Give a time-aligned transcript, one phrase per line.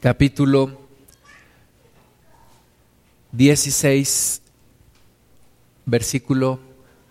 [0.00, 0.80] capítulo
[3.32, 4.42] 16,
[5.86, 6.60] versículo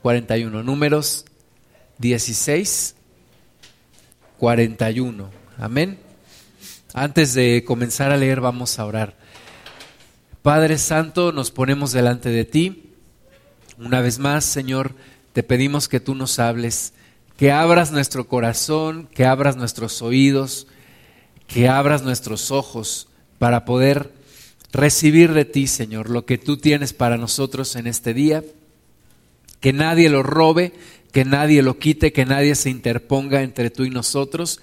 [0.01, 0.63] 41.
[0.63, 1.25] Números
[1.97, 2.95] 16,
[4.37, 5.29] 41.
[5.57, 5.99] Amén.
[6.93, 9.15] Antes de comenzar a leer, vamos a orar.
[10.41, 12.93] Padre Santo, nos ponemos delante de ti.
[13.77, 14.95] Una vez más, Señor,
[15.33, 16.93] te pedimos que tú nos hables,
[17.35, 20.67] que abras nuestro corazón, que abras nuestros oídos,
[21.47, 23.07] que abras nuestros ojos
[23.39, 24.13] para poder
[24.71, 28.43] recibir de ti, Señor, lo que tú tienes para nosotros en este día.
[29.59, 30.73] Que nadie lo robe,
[31.11, 34.59] que nadie lo quite, que nadie se interponga entre tú y nosotros.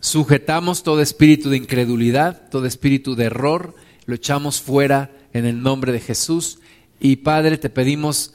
[0.00, 5.92] Sujetamos todo espíritu de incredulidad, todo espíritu de error, lo echamos fuera en el nombre
[5.92, 6.58] de Jesús.
[6.98, 8.34] Y Padre, te pedimos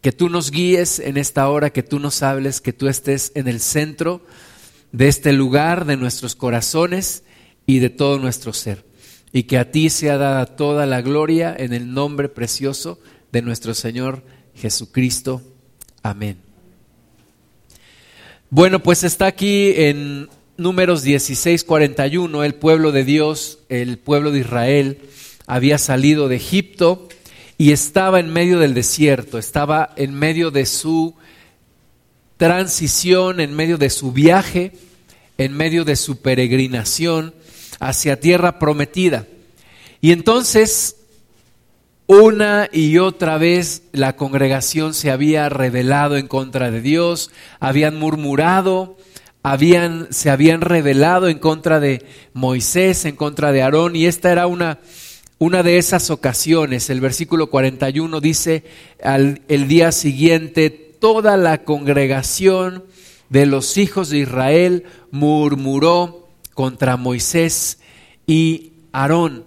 [0.00, 3.48] que tú nos guíes en esta hora, que tú nos hables, que tú estés en
[3.48, 4.22] el centro
[4.92, 7.24] de este lugar, de nuestros corazones
[7.66, 8.84] y de todo nuestro ser.
[9.32, 13.00] Y que a ti sea dada toda la gloria en el nombre precioso
[13.32, 14.22] de nuestro Señor
[14.54, 15.42] Jesucristo.
[16.02, 16.36] Amén.
[18.50, 24.98] Bueno, pues está aquí en números 16:41, el pueblo de Dios, el pueblo de Israel,
[25.46, 27.08] había salido de Egipto
[27.56, 31.14] y estaba en medio del desierto, estaba en medio de su
[32.42, 34.72] transición, en medio de su viaje,
[35.38, 37.34] en medio de su peregrinación
[37.78, 39.28] hacia tierra prometida.
[40.00, 40.96] Y entonces,
[42.08, 48.96] una y otra vez la congregación se había rebelado en contra de Dios, habían murmurado,
[49.44, 54.48] habían, se habían rebelado en contra de Moisés, en contra de Aarón, y esta era
[54.48, 54.80] una,
[55.38, 56.90] una de esas ocasiones.
[56.90, 58.64] El versículo 41 dice,
[59.00, 62.84] al, el día siguiente, toda la congregación
[63.28, 67.80] de los hijos de Israel murmuró contra Moisés
[68.24, 69.44] y Aarón,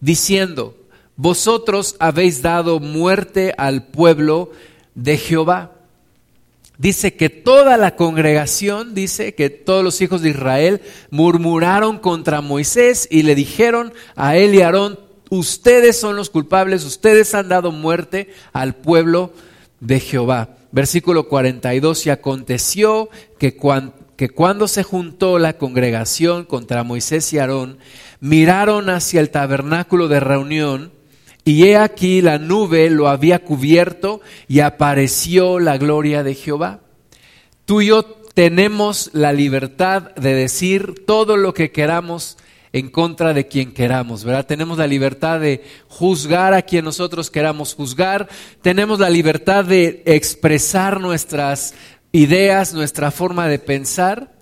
[0.00, 0.76] diciendo,
[1.16, 4.52] vosotros habéis dado muerte al pueblo
[4.94, 5.72] de Jehová.
[6.78, 13.08] Dice que toda la congregación, dice que todos los hijos de Israel murmuraron contra Moisés
[13.10, 15.00] y le dijeron a él y Aarón,
[15.30, 19.32] ustedes son los culpables, ustedes han dado muerte al pueblo
[19.80, 20.50] de Jehová.
[20.76, 23.56] Versículo 42, y aconteció que,
[24.14, 27.78] que cuando se juntó la congregación contra Moisés y Aarón,
[28.20, 30.92] miraron hacia el tabernáculo de reunión,
[31.46, 36.80] y he aquí la nube lo había cubierto y apareció la gloria de Jehová.
[37.64, 38.02] Tú y yo
[38.34, 42.36] tenemos la libertad de decir todo lo que queramos
[42.76, 44.44] en contra de quien queramos, ¿verdad?
[44.44, 48.28] Tenemos la libertad de juzgar a quien nosotros queramos juzgar,
[48.60, 51.72] tenemos la libertad de expresar nuestras
[52.12, 54.36] ideas, nuestra forma de pensar,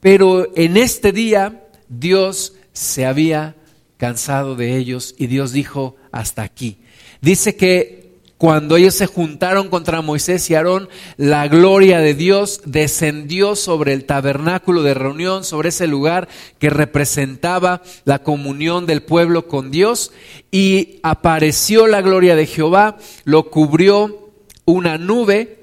[0.00, 3.56] pero en este día Dios se había
[3.98, 6.78] cansado de ellos y Dios dijo, hasta aquí.
[7.20, 8.05] Dice que
[8.38, 14.04] cuando ellos se juntaron contra Moisés y Aarón, la gloria de Dios descendió sobre el
[14.04, 20.12] tabernáculo de reunión, sobre ese lugar que representaba la comunión del pueblo con Dios,
[20.50, 24.30] y apareció la gloria de Jehová, lo cubrió
[24.66, 25.56] una nube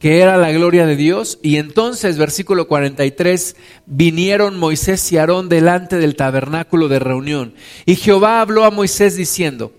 [0.00, 3.54] que era la gloria de Dios, y entonces, versículo 43,
[3.86, 7.54] vinieron Moisés y Aarón delante del tabernáculo de reunión,
[7.86, 9.72] y Jehová habló a Moisés diciendo,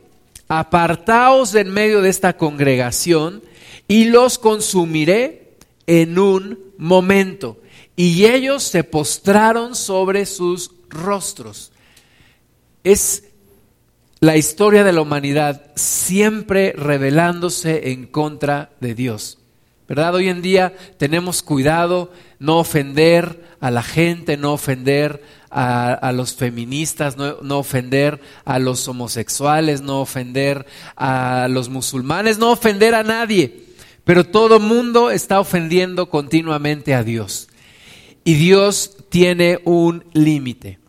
[0.50, 3.44] apartaos en medio de esta congregación
[3.88, 5.54] y los consumiré
[5.88, 7.62] en un momento.
[7.96, 11.72] Y ellos se postraron sobre sus rostros.
[12.84, 13.26] Es
[14.20, 19.38] la historia de la humanidad siempre rebelándose en contra de Dios.
[19.88, 20.16] ¿Verdad?
[20.16, 27.18] Hoy en día tenemos cuidado no ofender a la gente, no ofender a, los feministas,
[27.18, 30.66] no, ofender a los homosexuales, no ofender
[30.96, 33.66] a los musulmanes, no ofender a nadie.
[34.04, 37.50] Pero todo mundo está ofendiendo continuamente a Dios.
[38.24, 40.80] Y Dios tiene un límite.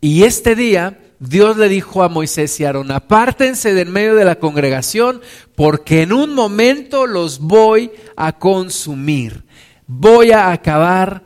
[0.00, 4.40] Y este día Dios le dijo a Moisés y Aarón, apártense del medio de la
[4.40, 5.20] congregación
[5.54, 9.44] porque en un momento los voy a consumir.
[9.86, 11.22] Voy a acabar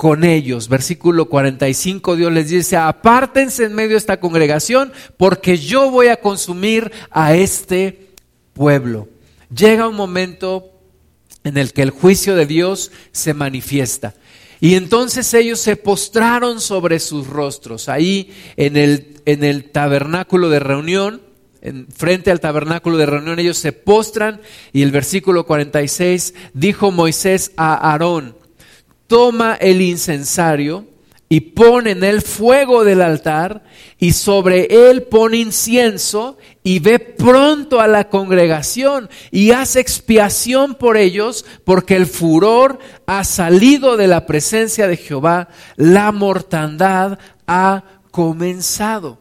[0.00, 0.70] con ellos.
[0.70, 6.22] Versículo 45, Dios les dice, apártense en medio de esta congregación porque yo voy a
[6.22, 8.08] consumir a este
[8.54, 9.10] pueblo.
[9.54, 10.72] Llega un momento
[11.44, 14.14] en el que el juicio de Dios se manifiesta.
[14.58, 20.60] Y entonces ellos se postraron sobre sus rostros, ahí en el, en el tabernáculo de
[20.60, 21.20] reunión,
[21.60, 24.40] en, frente al tabernáculo de reunión, ellos se postran
[24.72, 28.39] y el versículo 46 dijo Moisés a Aarón,
[29.10, 30.86] toma el incensario
[31.28, 33.64] y pone en el fuego del altar
[33.98, 40.96] y sobre él pone incienso y ve pronto a la congregación y hace expiación por
[40.96, 47.18] ellos porque el furor ha salido de la presencia de Jehová, la mortandad
[47.48, 47.82] ha
[48.12, 49.18] comenzado.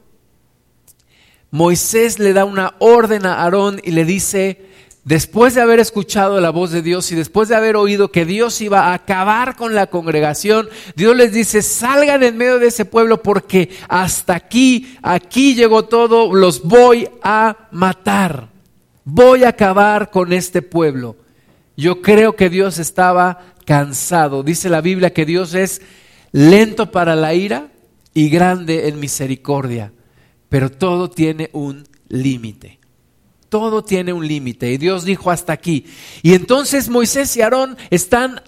[1.49, 4.68] Moisés le da una orden a Aarón y le dice,
[5.03, 8.61] después de haber escuchado la voz de Dios y después de haber oído que Dios
[8.61, 13.21] iba a acabar con la congregación, Dios les dice, salgan en medio de ese pueblo
[13.23, 18.49] porque hasta aquí, aquí llegó todo, los voy a matar.
[19.05, 21.15] Voy a acabar con este pueblo.
[21.75, 24.43] Yo creo que Dios estaba cansado.
[24.43, 25.81] Dice la Biblia que Dios es
[26.31, 27.69] lento para la ira
[28.13, 29.91] y grande en misericordia,
[30.49, 32.78] pero todo tiene un límite.
[33.49, 34.71] Todo tiene un límite.
[34.71, 35.85] Y Dios dijo hasta aquí.
[36.21, 38.41] Y entonces Moisés y Aarón están,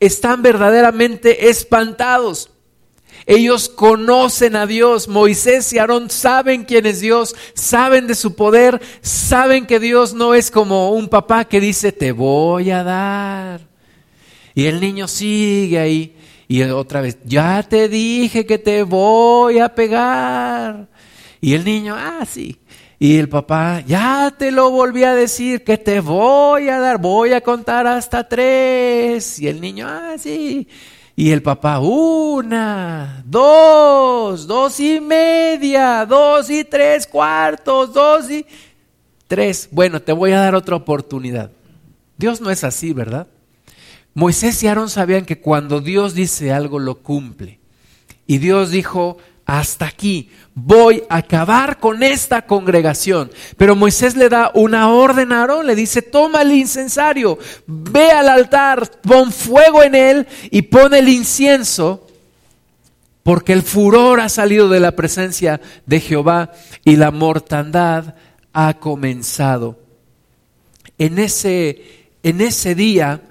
[0.00, 2.50] están verdaderamente espantados.
[3.26, 5.08] Ellos conocen a Dios.
[5.08, 10.34] Moisés y Aarón saben quién es Dios, saben de su poder, saben que Dios no
[10.34, 13.60] es como un papá que dice, te voy a dar.
[14.54, 16.16] Y el niño sigue ahí.
[16.48, 20.88] Y otra vez, ya te dije que te voy a pegar.
[21.40, 22.59] Y el niño, ah, sí.
[23.02, 27.32] Y el papá, ya te lo volví a decir, que te voy a dar, voy
[27.32, 29.38] a contar hasta tres.
[29.38, 30.68] Y el niño, ah, sí.
[31.16, 38.44] Y el papá, una, dos, dos y media, dos y tres cuartos, dos y
[39.26, 39.70] tres.
[39.72, 41.50] Bueno, te voy a dar otra oportunidad.
[42.18, 43.28] Dios no es así, ¿verdad?
[44.12, 47.60] Moisés y Aarón sabían que cuando Dios dice algo lo cumple.
[48.26, 49.16] Y Dios dijo,
[49.50, 53.32] hasta aquí, voy a acabar con esta congregación.
[53.56, 57.36] Pero Moisés le da una orden a Aarón, le dice, toma el incensario,
[57.66, 62.06] ve al altar, pon fuego en él y pon el incienso,
[63.24, 66.52] porque el furor ha salido de la presencia de Jehová
[66.84, 68.14] y la mortandad
[68.52, 69.80] ha comenzado.
[70.96, 73.22] En ese, en ese día,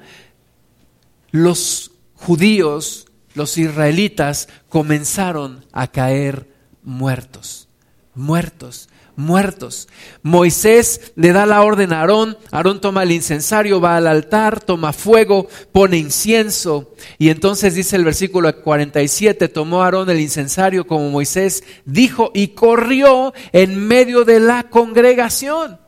[1.31, 6.47] los judíos los israelitas comenzaron a caer
[6.83, 7.67] muertos,
[8.15, 9.87] muertos, muertos.
[10.23, 14.93] Moisés le da la orden a Aarón, Aarón toma el incensario, va al altar, toma
[14.93, 21.63] fuego, pone incienso y entonces dice el versículo 47, tomó Aarón el incensario como Moisés
[21.85, 25.79] dijo y corrió en medio de la congregación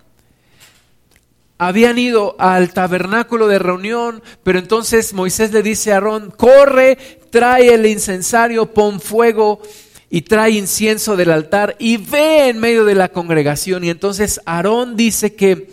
[1.62, 6.98] habían ido al tabernáculo de reunión, pero entonces Moisés le dice a Aarón, corre,
[7.30, 9.62] trae el incensario, pon fuego
[10.10, 13.84] y trae incienso del altar y ve en medio de la congregación.
[13.84, 15.70] Y entonces Aarón dice que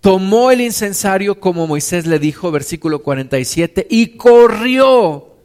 [0.00, 5.36] tomó el incensario como Moisés le dijo, versículo 47, y corrió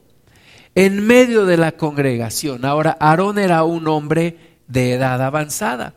[0.74, 2.66] en medio de la congregación.
[2.66, 5.94] Ahora, Aarón era un hombre de edad avanzada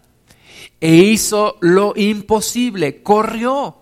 [0.80, 3.76] e hizo lo imposible, corrió.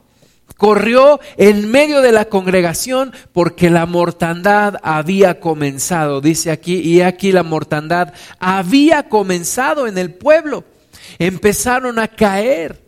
[0.57, 7.31] Corrió en medio de la congregación porque la mortandad había comenzado, dice aquí, y aquí
[7.31, 10.65] la mortandad había comenzado en el pueblo.
[11.19, 12.83] Empezaron a caer,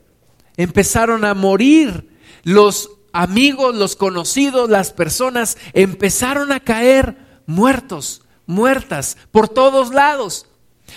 [0.57, 2.09] empezaron a morir.
[2.43, 10.47] Los amigos, los conocidos, las personas empezaron a caer muertos, muertas, por todos lados.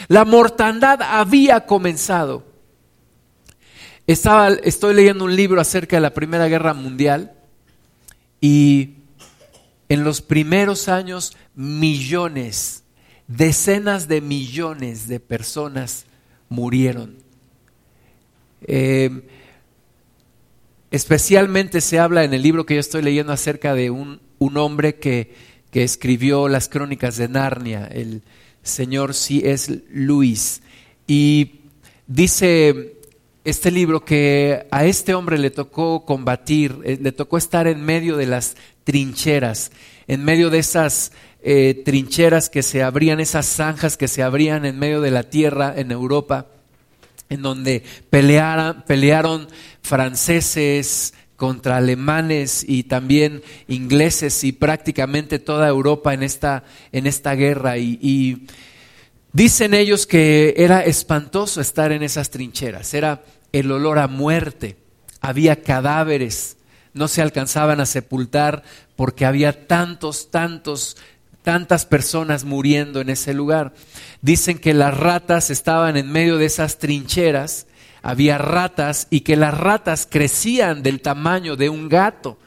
[0.08, 2.51] La mortandad había comenzado.
[4.08, 7.34] Estaba, estoy leyendo un libro acerca de la Primera Guerra Mundial
[8.42, 8.96] y
[9.90, 12.84] en los primeros años millones,
[13.28, 16.06] decenas de millones de personas
[16.50, 17.18] murieron.
[18.64, 19.22] Eh,
[20.90, 24.96] especialmente se habla en el libro que yo estoy leyendo acerca de un, un hombre
[24.96, 25.34] que,
[25.70, 28.24] que, escribió las crónicas de Narnia, el
[28.64, 29.84] señor C.S.
[29.92, 30.62] Lewis.
[31.06, 31.62] Y
[32.08, 33.01] dice
[33.44, 38.18] este libro que a este hombre le tocó combatir, eh, le tocó estar en medio
[38.18, 39.72] de las trincheras,
[40.08, 44.78] en medio de esas eh, trincheras que se abrían, esas zanjas que se abrían en
[44.78, 46.48] medio de la tierra en Europa,
[47.30, 49.48] en donde pelearon, pelearon
[49.82, 57.80] franceses contra alemanes y también ingleses y prácticamente toda Europa en esta, en esta guerra.
[57.80, 58.48] y
[59.34, 63.24] Dicen ellos que era espantoso estar en esas trincheras, era
[63.54, 64.76] el olor a muerte,
[65.22, 66.58] había cadáveres,
[66.94, 68.64] no se alcanzaban a sepultar
[68.98, 70.98] porque había tantos, tantos,
[71.44, 73.74] tantas personas muriendo en ese lugar.
[74.22, 77.68] Dicen que las ratas estaban en medio de esas trincheras,
[78.02, 82.38] había ratas y que las ratas crecían del tamaño de un gato.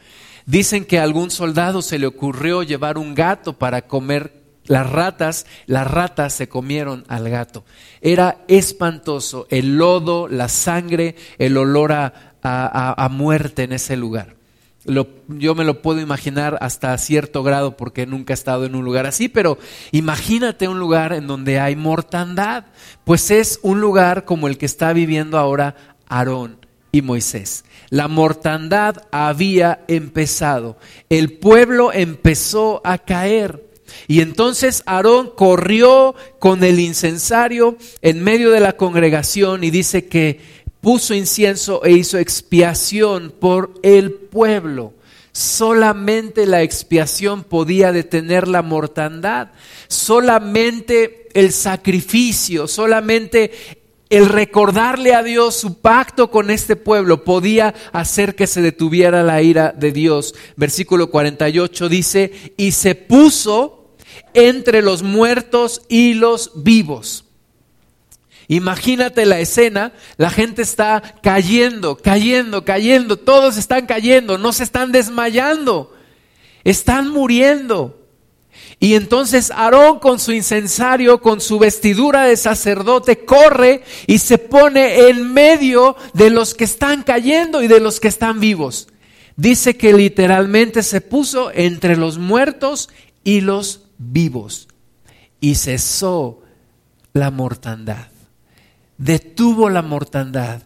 [0.44, 5.46] Dicen que a algún soldado se le ocurrió llevar un gato para comer las ratas,
[5.66, 7.64] las ratas se comieron al gato.
[8.00, 14.36] Era espantoso el lodo, la sangre, el olor a, muerte en ese lugar.
[14.84, 19.06] yo me lo puedo imaginar hasta cierto grado porque nunca he estado en un lugar
[19.06, 19.58] así, pero
[19.92, 22.66] imagínate un lugar en donde hay mortandad,
[23.04, 25.74] pues es un lugar como el que está viviendo ahora
[26.06, 26.58] Aarón
[26.92, 27.64] y Moisés.
[27.90, 30.76] La mortandad había empezado,
[31.08, 33.63] el pueblo empezó a caer.
[34.08, 40.40] Y entonces Aarón corrió con el incensario en medio de la congregación y dice que
[40.80, 44.92] puso incienso e hizo expiación por el pueblo.
[45.32, 49.48] Solamente la expiación podía detener la mortandad.
[49.88, 53.50] Solamente el sacrificio, solamente
[54.10, 59.42] el recordarle a Dios su pacto con este pueblo podía hacer que se detuviera la
[59.42, 60.34] ira de Dios.
[60.54, 63.83] Versículo 48 dice, y se puso
[64.34, 67.24] entre los muertos y los vivos.
[68.48, 74.92] Imagínate la escena, la gente está cayendo, cayendo, cayendo, todos están cayendo, no se están
[74.92, 75.94] desmayando,
[76.62, 78.00] están muriendo.
[78.80, 85.08] Y entonces Aarón con su incensario, con su vestidura de sacerdote, corre y se pone
[85.08, 88.88] en medio de los que están cayendo y de los que están vivos.
[89.36, 92.90] Dice que literalmente se puso entre los muertos
[93.24, 94.68] y los vivos
[95.40, 96.42] y cesó
[97.12, 98.08] la mortandad.
[98.98, 100.62] Detuvo la mortandad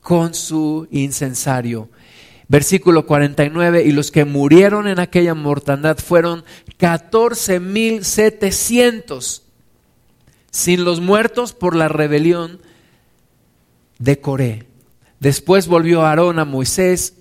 [0.00, 1.88] con su incensario
[2.52, 6.44] Versículo 49, y los que murieron en aquella mortandad fueron
[6.78, 9.40] 14.700,
[10.50, 12.60] sin los muertos por la rebelión
[13.98, 14.66] de Coré.
[15.18, 17.14] Después volvió Aarón a Moisés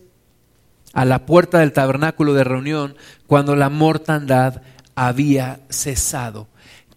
[0.92, 4.64] a la puerta del tabernáculo de reunión cuando la mortandad
[4.96, 6.48] había cesado.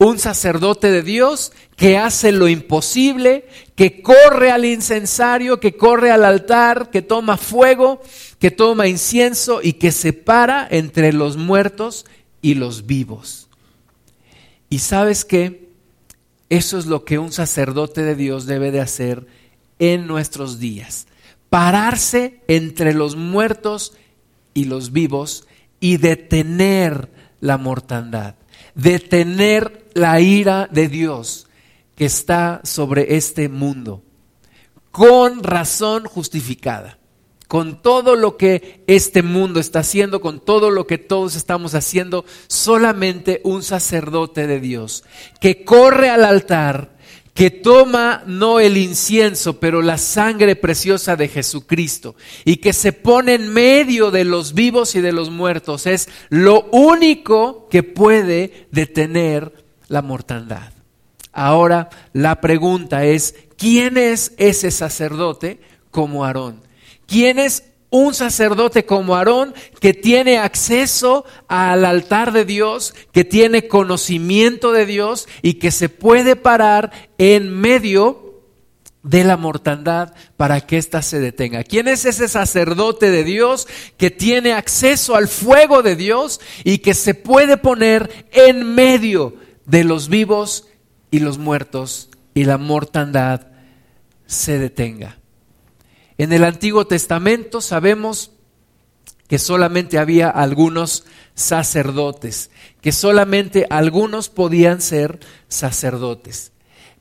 [0.00, 6.24] Un sacerdote de Dios que hace lo imposible, que corre al incensario, que corre al
[6.24, 8.00] altar, que toma fuego,
[8.38, 12.06] que toma incienso y que separa entre los muertos
[12.40, 13.47] y los vivos.
[14.70, 15.68] Y sabes qué?
[16.48, 19.26] Eso es lo que un sacerdote de Dios debe de hacer
[19.78, 21.06] en nuestros días.
[21.50, 23.94] Pararse entre los muertos
[24.54, 25.46] y los vivos
[25.80, 27.10] y detener
[27.40, 28.34] la mortandad,
[28.74, 31.46] detener la ira de Dios
[31.94, 34.02] que está sobre este mundo,
[34.90, 36.97] con razón justificada,
[37.48, 42.24] con todo lo que este mundo está haciendo, con todo lo que todos estamos haciendo,
[42.46, 45.02] solamente un sacerdote de Dios
[45.40, 46.96] que corre al altar
[47.38, 53.34] que toma no el incienso, pero la sangre preciosa de Jesucristo y que se pone
[53.34, 59.52] en medio de los vivos y de los muertos, es lo único que puede detener
[59.86, 60.72] la mortandad.
[61.32, 65.60] Ahora la pregunta es, ¿quién es ese sacerdote
[65.92, 66.67] como Aarón?
[67.08, 73.66] ¿Quién es un sacerdote como Aarón que tiene acceso al altar de Dios, que tiene
[73.66, 78.42] conocimiento de Dios y que se puede parar en medio
[79.02, 81.64] de la mortandad para que ésta se detenga.
[81.64, 86.92] ¿Quién es ese sacerdote de Dios que tiene acceso al fuego de Dios y que
[86.92, 90.68] se puede poner en medio de los vivos
[91.10, 93.46] y los muertos y la mortandad
[94.26, 95.18] se detenga?
[96.18, 98.32] En el Antiguo Testamento sabemos
[99.28, 106.50] que solamente había algunos sacerdotes, que solamente algunos podían ser sacerdotes.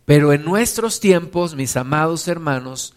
[0.05, 2.93] Pero en nuestros tiempos, mis amados hermanos,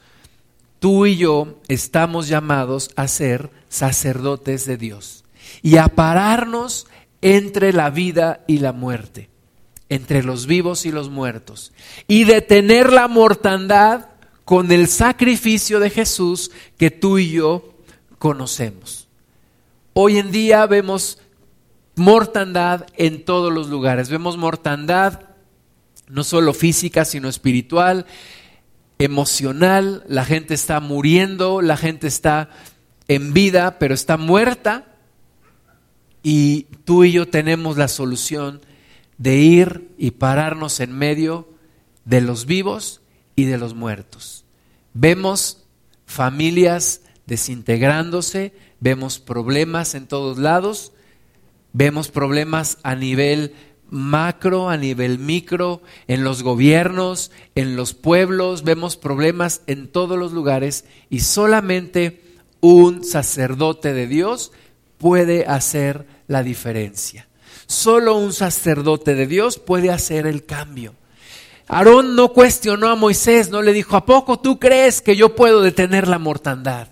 [0.79, 5.25] tú y yo estamos llamados a ser sacerdotes de Dios
[5.63, 6.87] y a pararnos
[7.23, 9.31] entre la vida y la muerte,
[9.89, 11.73] entre los vivos y los muertos,
[12.07, 14.07] y detener la mortandad
[14.45, 17.75] con el sacrificio de Jesús que tú y yo
[18.19, 19.09] conocemos.
[19.93, 21.19] Hoy en día vemos
[21.97, 24.09] mortandad en todos los lugares.
[24.09, 25.31] Vemos mortandad
[26.09, 28.07] no solo física, sino espiritual,
[28.99, 30.05] emocional.
[30.09, 32.51] La gente está muriendo, la gente está
[33.09, 34.87] en vida, pero está muerta.
[36.23, 38.61] Y tú y yo tenemos la solución
[39.19, 41.49] de ir y pararnos en medio
[42.05, 43.00] de los vivos
[43.37, 44.45] y de los muertos.
[44.95, 45.65] Vemos
[46.07, 50.93] familias desintegrándose, vemos problemas en todos lados,
[51.73, 53.55] vemos problemas a nivel
[53.91, 60.33] macro, a nivel micro, en los gobiernos, en los pueblos, vemos problemas en todos los
[60.33, 62.23] lugares y solamente
[62.61, 64.53] un sacerdote de Dios
[64.99, 67.29] puede hacer la diferencia.
[67.67, 70.95] Solo un sacerdote de Dios puede hacer el cambio.
[71.71, 75.63] Aarón no cuestionó a Moisés, no le dijo, ¿a poco tú crees que yo puedo
[75.63, 76.89] detener la mortandad?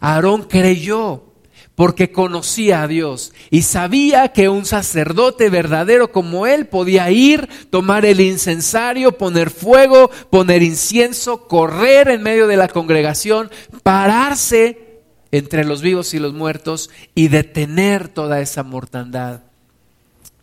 [0.00, 1.32] Aarón creyó
[1.74, 8.04] porque conocía a Dios y sabía que un sacerdote verdadero como él podía ir, tomar
[8.04, 13.50] el incensario, poner fuego, poner incienso, correr en medio de la congregación,
[13.82, 15.00] pararse
[15.30, 19.51] entre los vivos y los muertos y detener toda esa mortandad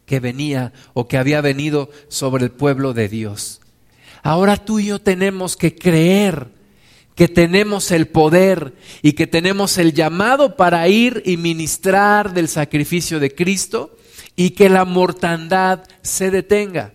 [0.10, 3.62] que venía o que había venido sobre el pueblo de Dios.
[4.24, 6.48] Ahora tú y yo tenemos que creer
[7.14, 8.74] que tenemos el poder
[9.04, 13.96] y que tenemos el llamado para ir y ministrar del sacrificio de Cristo
[14.36, 16.94] y que la mortandad se detenga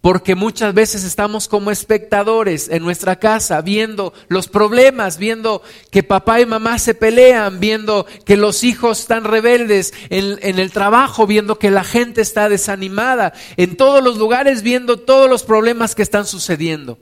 [0.00, 6.40] porque muchas veces estamos como espectadores en nuestra casa viendo los problemas, viendo que papá
[6.40, 11.70] y mamá se pelean, viendo que los hijos están rebeldes en, el trabajo, viendo que
[11.70, 16.98] la gente está desanimada, en todos los lugares viendo todos los problemas que están sucediendo.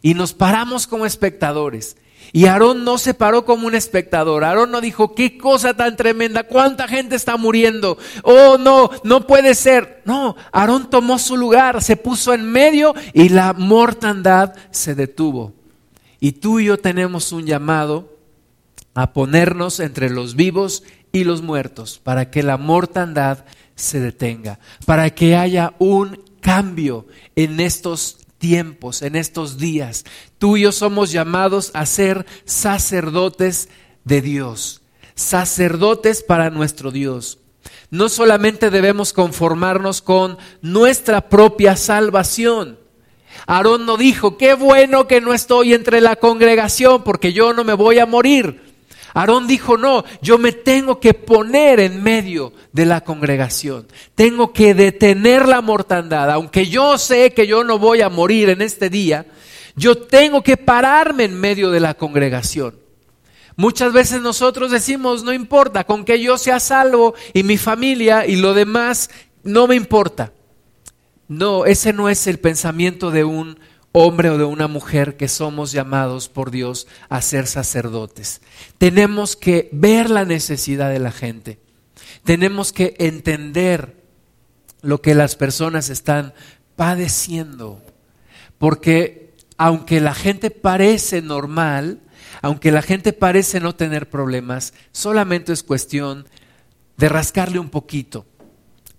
[0.00, 1.96] Y nos paramos como espectadores.
[2.32, 4.44] Y Aarón no se paró como un espectador.
[4.44, 7.98] Aarón no dijo, qué cosa tan tremenda, cuánta gente está muriendo.
[8.22, 10.02] Oh, no, no puede ser.
[10.04, 15.54] No, Aarón tomó su lugar, se puso en medio y la mortandad se detuvo.
[16.20, 18.16] Y tú y yo tenemos un llamado
[18.94, 20.82] a ponernos entre los vivos
[21.12, 23.44] y los muertos para que la mortandad
[23.74, 27.06] se detenga, para que haya un cambio
[27.36, 30.04] en estos tiempos, en estos días.
[30.38, 33.68] Tú y yo somos llamados a ser sacerdotes
[34.04, 34.80] de Dios,
[35.14, 37.38] sacerdotes para nuestro Dios.
[37.90, 42.78] No solamente debemos conformarnos con nuestra propia salvación.
[43.46, 47.74] Aarón no dijo, qué bueno que no estoy entre la congregación porque yo no me
[47.74, 48.67] voy a morir.
[49.14, 53.86] Aarón dijo, no, yo me tengo que poner en medio de la congregación.
[54.14, 56.30] Tengo que detener la mortandad.
[56.30, 59.26] Aunque yo sé que yo no voy a morir en este día,
[59.76, 62.74] yo tengo que pararme en medio de la congregación.
[63.56, 68.36] Muchas veces nosotros decimos, no importa, con que yo sea salvo y mi familia y
[68.36, 69.10] lo demás,
[69.42, 70.32] no me importa.
[71.26, 73.58] No, ese no es el pensamiento de un
[73.92, 78.40] hombre o de una mujer que somos llamados por Dios a ser sacerdotes.
[78.78, 81.58] Tenemos que ver la necesidad de la gente.
[82.24, 84.02] Tenemos que entender
[84.82, 86.34] lo que las personas están
[86.76, 87.82] padeciendo.
[88.58, 92.00] Porque aunque la gente parece normal,
[92.42, 96.28] aunque la gente parece no tener problemas, solamente es cuestión
[96.96, 98.26] de rascarle un poquito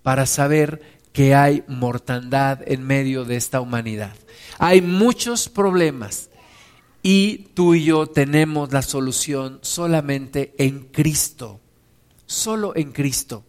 [0.03, 4.15] para saber que hay mortandad en medio de esta humanidad.
[4.57, 6.29] Hay muchos problemas
[7.01, 11.59] y tú y yo tenemos la solución solamente en Cristo,
[12.25, 13.43] solo en Cristo.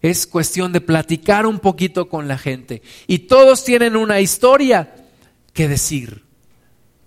[0.00, 2.82] Es cuestión de platicar un poquito con la gente.
[3.06, 4.94] Y todos tienen una historia
[5.52, 6.24] que decir.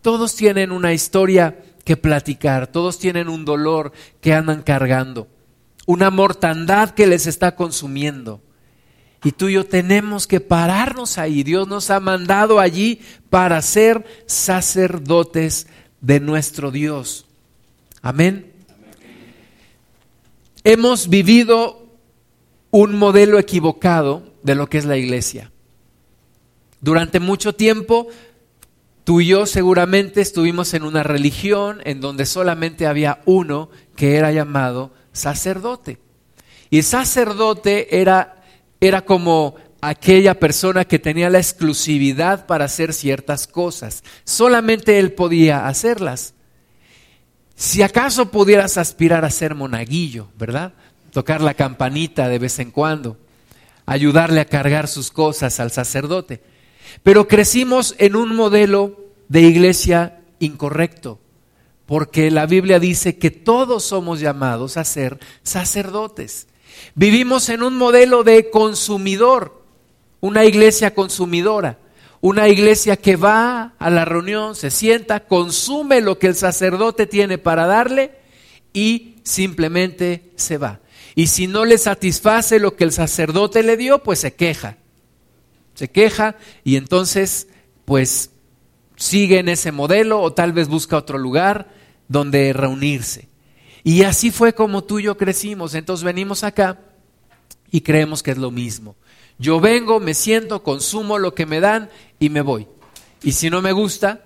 [0.02, 2.68] Todos tienen una historia que platicar.
[2.68, 5.30] Todos tienen un dolor que andan cargando.
[5.86, 8.42] Una mortandad que les está consumiendo.
[9.24, 11.44] Y tú y yo tenemos que pararnos ahí.
[11.44, 15.68] Dios nos ha mandado allí para ser sacerdotes
[16.02, 17.26] de nuestro Dios.
[18.02, 18.52] Amén.
[20.64, 21.88] Hemos vivido
[22.72, 25.52] un modelo equivocado de lo que es la iglesia.
[26.80, 28.08] Durante mucho tiempo,
[29.04, 34.32] tú y yo seguramente estuvimos en una religión en donde solamente había uno que era
[34.32, 36.00] llamado sacerdote.
[36.72, 38.41] Y sacerdote era
[38.82, 44.04] era como aquella persona que tenía la exclusividad para hacer ciertas cosas.
[44.24, 46.34] Solamente él podía hacerlas.
[47.56, 50.74] Si acaso pudieras aspirar a ser monaguillo, ¿verdad?
[51.12, 53.18] Tocar la campanita de vez en cuando,
[53.86, 56.42] ayudarle a cargar sus cosas al sacerdote.
[57.04, 61.20] Pero crecimos en un modelo de iglesia incorrecto,
[61.86, 66.48] porque la Biblia dice que todos somos llamados a ser sacerdotes.
[66.96, 69.64] Vivimos en un modelo de consumidor,
[70.20, 71.80] una iglesia consumidora,
[72.22, 77.38] una iglesia que va a la reunión, se sienta, consume lo que el sacerdote tiene
[77.38, 78.12] para darle
[78.74, 80.80] y simplemente se va.
[81.16, 84.78] Y si no le satisface lo que el sacerdote le dio, pues se queja.
[85.74, 87.48] Se queja y entonces
[87.86, 88.32] pues
[88.96, 91.70] sigue en ese modelo o tal vez busca otro lugar
[92.08, 93.31] donde reunirse.
[93.84, 95.74] Y así fue como tú y yo crecimos.
[95.74, 96.80] Entonces venimos acá
[97.72, 98.96] y creemos que es lo mismo.
[99.40, 101.90] Yo vengo, me siento, consumo lo que me dan
[102.20, 102.68] y me voy.
[103.24, 104.24] Y si no me gusta,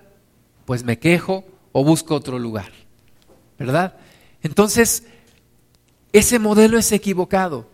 [0.66, 2.70] pues me quejo o busco otro lugar.
[3.58, 3.96] ¿Verdad?
[4.42, 5.04] Entonces,
[6.12, 7.70] ese modelo es equivocado.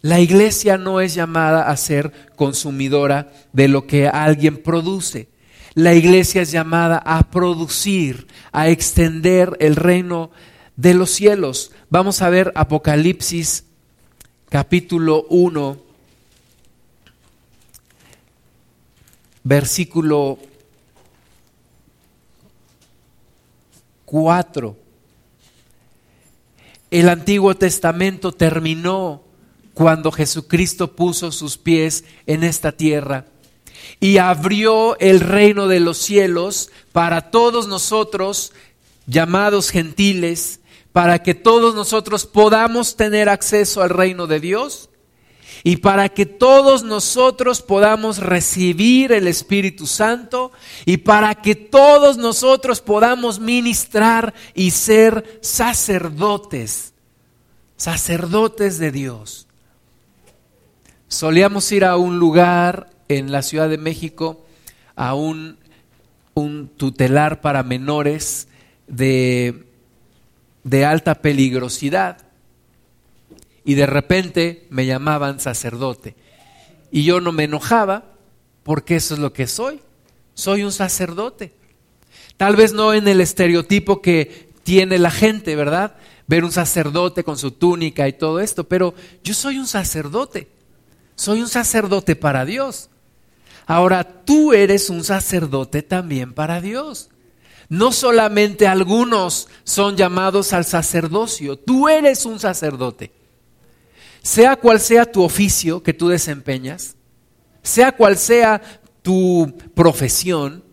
[0.00, 5.28] La iglesia no es llamada a ser consumidora de lo que alguien produce.
[5.74, 11.72] La iglesia es llamada a producir, a extender el reino de los cielos.
[11.90, 13.64] Vamos a ver Apocalipsis
[14.48, 15.78] capítulo 1,
[19.42, 20.38] versículo
[24.04, 24.76] 4.
[26.90, 29.24] El Antiguo Testamento terminó
[29.74, 33.26] cuando Jesucristo puso sus pies en esta tierra
[33.98, 38.52] y abrió el reino de los cielos para todos nosotros,
[39.06, 40.60] llamados gentiles,
[40.94, 44.90] para que todos nosotros podamos tener acceso al reino de Dios
[45.64, 50.52] y para que todos nosotros podamos recibir el Espíritu Santo
[50.84, 56.94] y para que todos nosotros podamos ministrar y ser sacerdotes,
[57.76, 59.48] sacerdotes de Dios.
[61.08, 64.46] Solíamos ir a un lugar en la Ciudad de México,
[64.94, 65.58] a un,
[66.34, 68.46] un tutelar para menores
[68.86, 69.73] de,
[70.64, 72.18] de alta peligrosidad
[73.64, 76.16] y de repente me llamaban sacerdote.
[76.90, 78.04] Y yo no me enojaba
[78.62, 79.80] porque eso es lo que soy.
[80.34, 81.52] Soy un sacerdote.
[82.36, 85.96] Tal vez no en el estereotipo que tiene la gente, ¿verdad?
[86.26, 90.48] Ver un sacerdote con su túnica y todo esto, pero yo soy un sacerdote.
[91.14, 92.90] Soy un sacerdote para Dios.
[93.66, 97.10] Ahora tú eres un sacerdote también para Dios.
[97.68, 103.12] No solamente algunos son llamados al sacerdocio, tú eres un sacerdote
[104.24, 106.96] sea cual sea tu oficio que tú desempeñas,
[107.62, 110.64] sea cual sea tu profesión,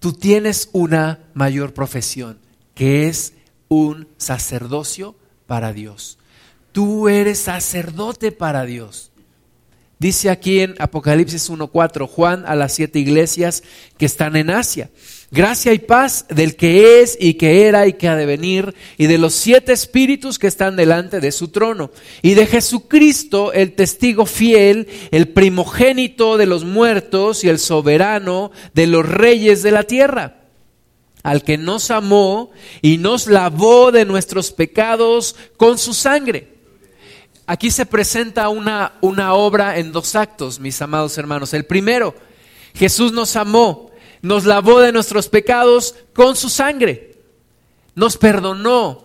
[0.00, 2.40] tú tienes una mayor profesión,
[2.74, 3.34] que es
[3.68, 5.14] un sacerdocio
[5.46, 6.18] para Dios.
[6.72, 9.12] Tú eres sacerdote para Dios.
[10.00, 13.62] Dice aquí en Apocalipsis 1.4 Juan a las siete iglesias
[13.98, 14.90] que están en Asia.
[15.30, 19.08] Gracia y paz del que es y que era y que ha de venir, y
[19.08, 21.90] de los siete espíritus que están delante de su trono,
[22.22, 28.86] y de Jesucristo, el testigo fiel, el primogénito de los muertos y el soberano de
[28.86, 30.44] los reyes de la tierra,
[31.22, 36.56] al que nos amó y nos lavó de nuestros pecados con su sangre.
[37.44, 41.52] Aquí se presenta una, una obra en dos actos, mis amados hermanos.
[41.52, 42.14] El primero,
[42.74, 43.87] Jesús nos amó
[44.22, 47.16] nos lavó de nuestros pecados con su sangre,
[47.94, 49.04] nos perdonó,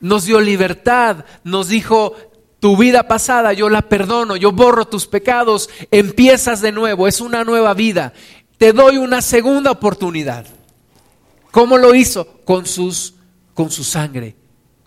[0.00, 2.14] nos dio libertad, nos dijo,
[2.60, 7.44] tu vida pasada yo la perdono, yo borro tus pecados, empiezas de nuevo, es una
[7.44, 8.12] nueva vida,
[8.58, 10.46] te doy una segunda oportunidad.
[11.50, 12.26] ¿Cómo lo hizo?
[12.44, 13.14] Con sus
[13.54, 14.36] con su sangre,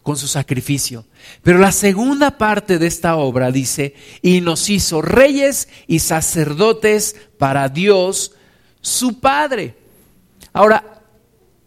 [0.01, 1.05] con su sacrificio.
[1.43, 7.69] Pero la segunda parte de esta obra dice, y nos hizo reyes y sacerdotes para
[7.69, 8.33] Dios
[8.83, 9.75] su Padre.
[10.51, 11.01] Ahora,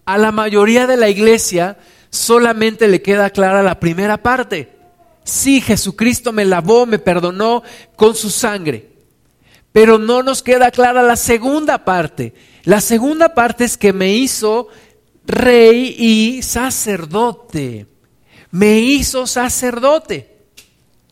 [0.05, 1.79] a la mayoría de la iglesia
[2.11, 4.77] solamente le queda clara la primera parte.
[5.25, 7.65] Sí, Jesucristo me lavó, me perdonó
[7.97, 8.91] con su sangre.
[9.73, 12.35] Pero no nos queda clara la segunda parte.
[12.65, 14.69] La segunda parte es que me hizo
[15.27, 17.87] rey y sacerdote.
[18.53, 20.37] Me hizo sacerdote.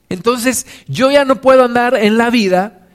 [0.08, 2.86] Entonces yo ya no puedo andar en la vida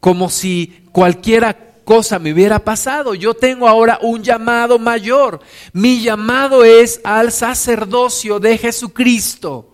[0.00, 3.14] como si cualquiera cosa me hubiera pasado.
[3.14, 5.40] Yo tengo ahora un llamado mayor.
[5.72, 9.72] Mi llamado es al sacerdocio de Jesucristo.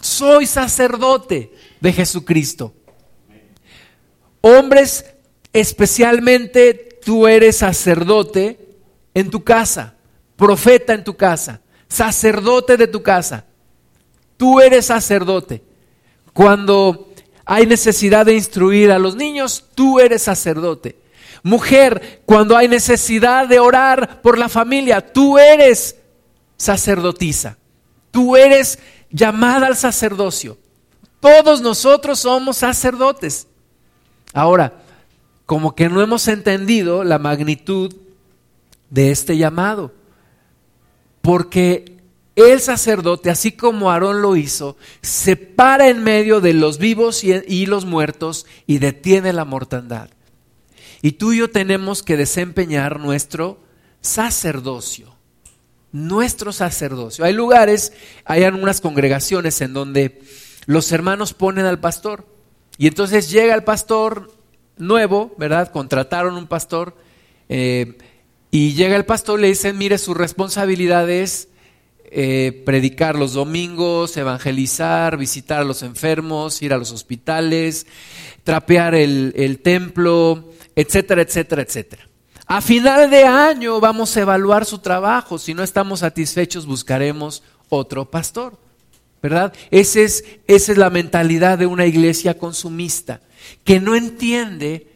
[0.00, 2.74] Soy sacerdote de Jesucristo.
[4.40, 5.04] Hombres,
[5.52, 8.58] especialmente tú eres sacerdote
[9.12, 9.94] en tu casa,
[10.36, 13.44] profeta en tu casa, sacerdote de tu casa.
[14.38, 15.62] Tú eres sacerdote.
[16.32, 17.13] Cuando
[17.44, 20.96] hay necesidad de instruir a los niños, tú eres sacerdote.
[21.42, 25.96] Mujer, cuando hay necesidad de orar por la familia, tú eres
[26.56, 27.58] sacerdotisa.
[28.10, 28.78] Tú eres
[29.10, 30.56] llamada al sacerdocio.
[31.20, 33.46] Todos nosotros somos sacerdotes.
[34.32, 34.72] Ahora,
[35.46, 37.94] como que no hemos entendido la magnitud
[38.88, 39.92] de este llamado.
[41.20, 41.93] Porque
[42.36, 47.66] el sacerdote, así como Aarón lo hizo, se para en medio de los vivos y,
[47.66, 50.10] los muertos y detiene la mortandad.
[51.00, 53.60] Y tú y yo tenemos que desempeñar nuestro
[54.00, 55.14] sacerdocio,
[55.92, 57.24] nuestro sacerdocio.
[57.24, 57.92] Hay lugares,
[58.24, 60.20] hay algunas congregaciones en donde
[60.66, 62.26] los hermanos ponen al pastor
[62.78, 64.32] Y entonces llega el pastor
[64.76, 65.70] nuevo, ¿verdad?
[65.70, 66.96] Contrataron un pastor
[67.48, 67.96] eh,
[68.50, 71.48] y llega el pastor le dice, mire, su responsabilidad es
[72.16, 77.86] eh, predicar los domingos, evangelizar, visitar a los enfermos, ir a los hospitales,
[78.44, 82.08] trapear el, el templo, etcétera, etcétera, etcétera.
[82.46, 85.38] A final de año vamos a evaluar su trabajo.
[85.38, 88.58] Si no estamos satisfechos, buscaremos otro pastor.
[89.22, 89.54] ¿Verdad?
[89.70, 93.22] Es, esa es la mentalidad de una iglesia consumista,
[93.64, 94.86] que no entiende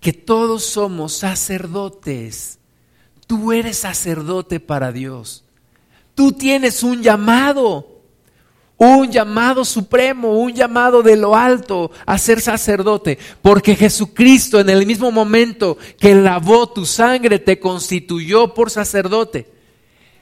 [0.00, 2.58] que todos somos sacerdotes.
[3.28, 5.44] Tú eres sacerdote para Dios.
[6.20, 8.02] Tú tienes un llamado,
[8.76, 14.84] un llamado supremo, un llamado de lo alto a ser sacerdote, porque Jesucristo en el
[14.84, 19.50] mismo momento que lavó tu sangre te constituyó por sacerdote.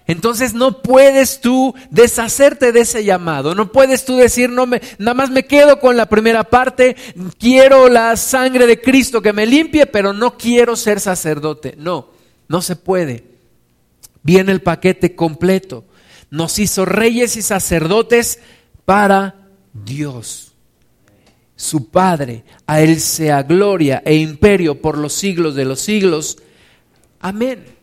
[0.06, 5.14] Entonces no puedes tú deshacerte de ese llamado, no puedes tú decir, no me, nada
[5.14, 6.94] más me quedo con la primera parte,
[7.40, 11.74] quiero la sangre de Cristo que me limpie, pero no quiero ser sacerdote.
[11.76, 12.10] No,
[12.46, 13.24] no se puede.
[14.22, 15.87] Viene el paquete completo.
[16.30, 18.40] Nos hizo reyes y sacerdotes
[18.84, 20.52] para Dios,
[21.56, 22.44] su Padre.
[22.66, 26.38] A Él sea gloria e imperio por los siglos de los siglos.
[27.20, 27.78] Amén.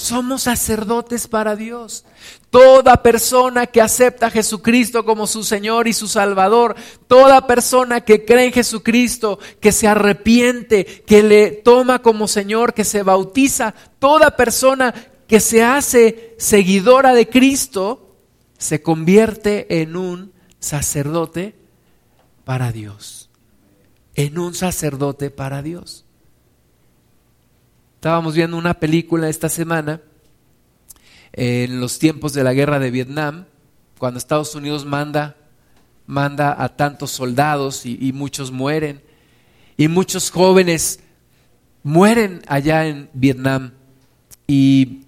[0.00, 2.06] Somos sacerdotes para Dios.
[2.48, 6.74] Toda persona que acepta a Jesucristo como su Señor y su Salvador,
[7.06, 12.84] toda persona que cree en Jesucristo, que se arrepiente, que le toma como Señor, que
[12.84, 14.94] se bautiza, toda persona
[15.30, 18.16] que se hace seguidora de Cristo,
[18.58, 21.54] se convierte en un sacerdote
[22.44, 23.30] para Dios.
[24.16, 26.04] En un sacerdote para Dios.
[27.94, 30.00] Estábamos viendo una película esta semana
[31.32, 33.44] en los tiempos de la guerra de Vietnam,
[33.98, 35.36] cuando Estados Unidos manda,
[36.08, 39.00] manda a tantos soldados y, y muchos mueren.
[39.76, 40.98] Y muchos jóvenes
[41.84, 43.74] mueren allá en Vietnam.
[44.48, 45.04] Y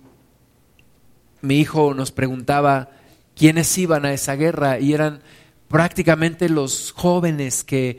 [1.43, 2.91] mi hijo nos preguntaba
[3.37, 5.21] quiénes iban a esa guerra y eran
[5.69, 7.99] prácticamente los jóvenes que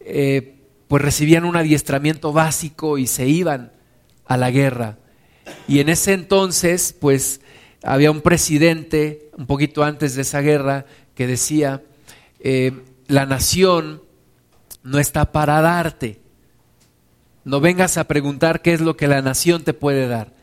[0.00, 0.56] eh,
[0.88, 3.72] pues recibían un adiestramiento básico y se iban
[4.26, 4.98] a la guerra.
[5.68, 7.40] Y en ese entonces, pues
[7.82, 11.82] había un presidente, un poquito antes de esa guerra, que decía,
[12.40, 12.72] eh,
[13.06, 14.02] la nación
[14.82, 16.20] no está para darte.
[17.44, 20.39] No vengas a preguntar qué es lo que la nación te puede dar.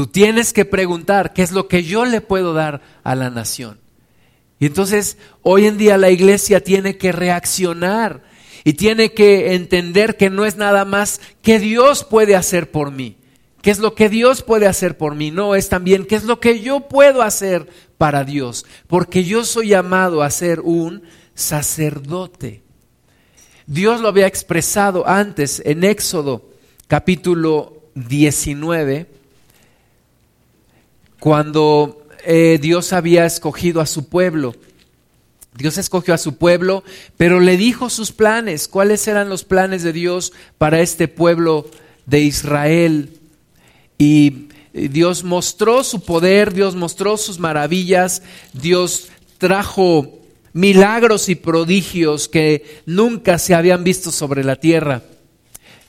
[0.00, 3.78] Tú tienes que preguntar qué es lo que yo le puedo dar a la nación.
[4.58, 8.22] Y entonces hoy en día la iglesia tiene que reaccionar
[8.64, 13.18] y tiene que entender que no es nada más que Dios puede hacer por mí.
[13.60, 15.30] ¿Qué es lo que Dios puede hacer por mí?
[15.30, 18.64] No, es también qué es lo que yo puedo hacer para Dios.
[18.86, 21.02] Porque yo soy llamado a ser un
[21.34, 22.62] sacerdote.
[23.66, 26.48] Dios lo había expresado antes en Éxodo
[26.86, 29.19] capítulo 19,
[31.20, 34.56] cuando eh, Dios había escogido a su pueblo.
[35.54, 36.82] Dios escogió a su pueblo,
[37.16, 38.66] pero le dijo sus planes.
[38.66, 41.70] ¿Cuáles eran los planes de Dios para este pueblo
[42.06, 43.10] de Israel?
[43.98, 50.18] Y Dios mostró su poder, Dios mostró sus maravillas, Dios trajo
[50.52, 55.02] milagros y prodigios que nunca se habían visto sobre la tierra.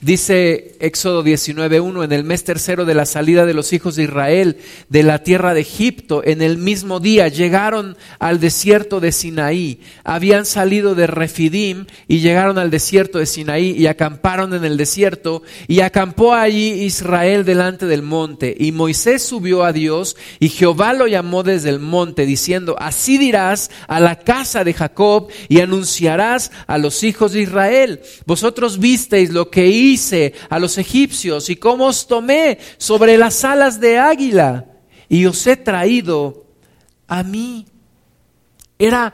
[0.02, 4.56] Dice Éxodo 19.1, en el mes tercero de la salida de los hijos de Israel
[4.88, 9.78] de la tierra de Egipto, en el mismo día llegaron al desierto de Sinaí.
[10.02, 15.44] Habían salido de Refidim y llegaron al desierto de Sinaí y acamparon en el desierto
[15.68, 18.56] y acampó allí Israel delante del monte.
[18.58, 23.70] Y Moisés subió a Dios y Jehová lo llamó desde el monte diciendo, así dirás
[23.86, 28.00] a la casa de Jacob y anunciarás a los hijos de Israel.
[28.26, 33.44] Vosotros visteis lo que hice hice a los egipcios y cómo os tomé sobre las
[33.44, 34.66] alas de águila
[35.08, 36.46] y os he traído
[37.06, 37.66] a mí.
[38.78, 39.12] Era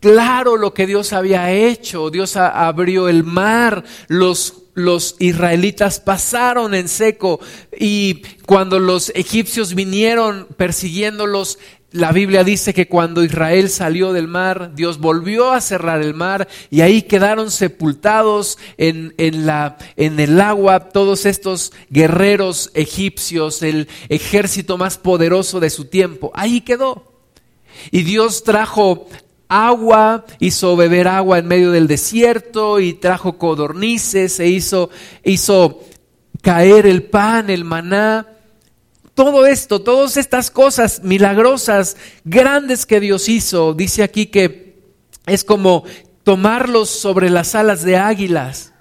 [0.00, 2.10] claro lo que Dios había hecho.
[2.10, 7.40] Dios abrió el mar, los los israelitas pasaron en seco
[7.76, 11.58] y cuando los egipcios vinieron persiguiéndolos,
[11.92, 16.46] la Biblia dice que cuando Israel salió del mar, Dios volvió a cerrar el mar
[16.70, 19.12] y ahí quedaron sepultados en,
[19.46, 26.30] la, en el agua todos estos guerreros egipcios, el ejército más poderoso de su tiempo.
[26.34, 27.12] Ahí quedó.
[27.90, 29.08] Y Dios trajo
[29.48, 34.90] agua, hizo beber agua en medio del desierto y trajo codornices e hizo,
[35.24, 35.80] hizo
[36.40, 38.29] caer el pan, el maná
[39.14, 44.82] todo esto, todas estas cosas milagrosas, grandes que Dios hizo, dice aquí que
[45.26, 45.84] es como
[46.22, 48.72] tomarlos sobre las alas de águilas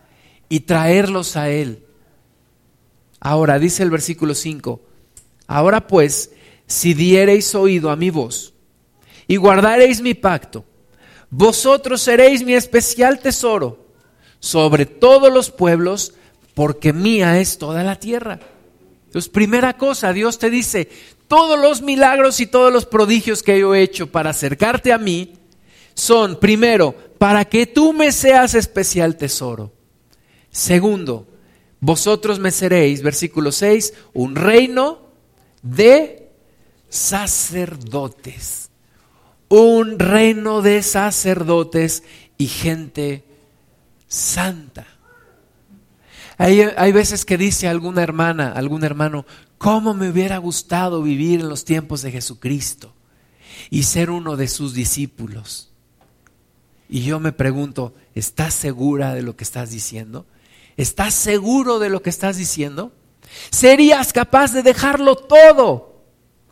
[0.49, 1.83] y traerlos a Él.
[3.19, 4.81] Ahora, dice el versículo 5,
[5.47, 6.31] ahora pues,
[6.67, 8.53] si diereis oído a mi voz
[9.27, 10.63] y guardareis mi pacto,
[11.29, 13.87] vosotros seréis mi especial tesoro
[14.39, 16.13] sobre todos los pueblos,
[16.53, 18.39] porque mía es toda la tierra.
[19.09, 20.87] Entonces, primera cosa, Dios te dice,
[21.27, 25.33] todos los milagros y todos los prodigios que yo he hecho para acercarte a mí
[25.95, 29.73] son, primero, para que tú me seas especial tesoro.
[30.51, 31.27] Segundo,
[31.79, 34.99] vosotros me seréis, versículo 6, un reino
[35.63, 36.29] de
[36.87, 38.69] sacerdotes.
[39.47, 42.03] Un reino de sacerdotes
[42.37, 43.23] y gente
[44.07, 44.98] santa.
[46.39, 49.25] Hay, hay, veces que dice alguna hermana, algún hermano,
[49.57, 52.93] ¿cómo me hubiera gustado vivir en los tiempos de Jesucristo
[53.69, 55.73] y ser uno de sus discípulos?
[56.87, 60.25] Y yo me pregunto, ¿estás segura de lo que estás diciendo?
[60.77, 62.93] ¿Estás seguro de lo que estás diciendo?
[63.51, 66.05] ¿Serías capaz de dejarlo todo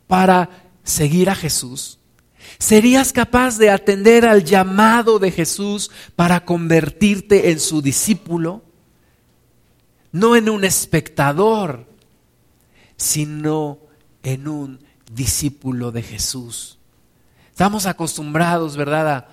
[0.05, 0.49] para
[0.83, 1.97] seguir a Jesús?
[2.59, 8.66] ¿Serías capaz de atender al llamado de Jesús para convertirte en su discípulo?
[10.19, 11.85] No en un espectador,
[12.95, 13.79] sino
[14.23, 14.79] en un
[15.11, 16.77] discípulo de Jesús.
[17.49, 19.27] Estamos acostumbrados, ¿verdad?,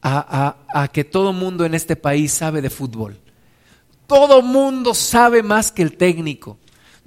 [0.00, 3.18] a, a que todo mundo en este país sabe de fútbol.
[4.06, 6.56] Todo mundo sabe más que el técnico.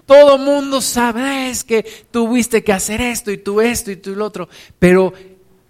[0.06, 4.14] Todo mundo sabe, ah, es que tuviste que hacer esto y tú esto y tú
[4.14, 4.50] lo otro.
[4.78, 5.14] Pero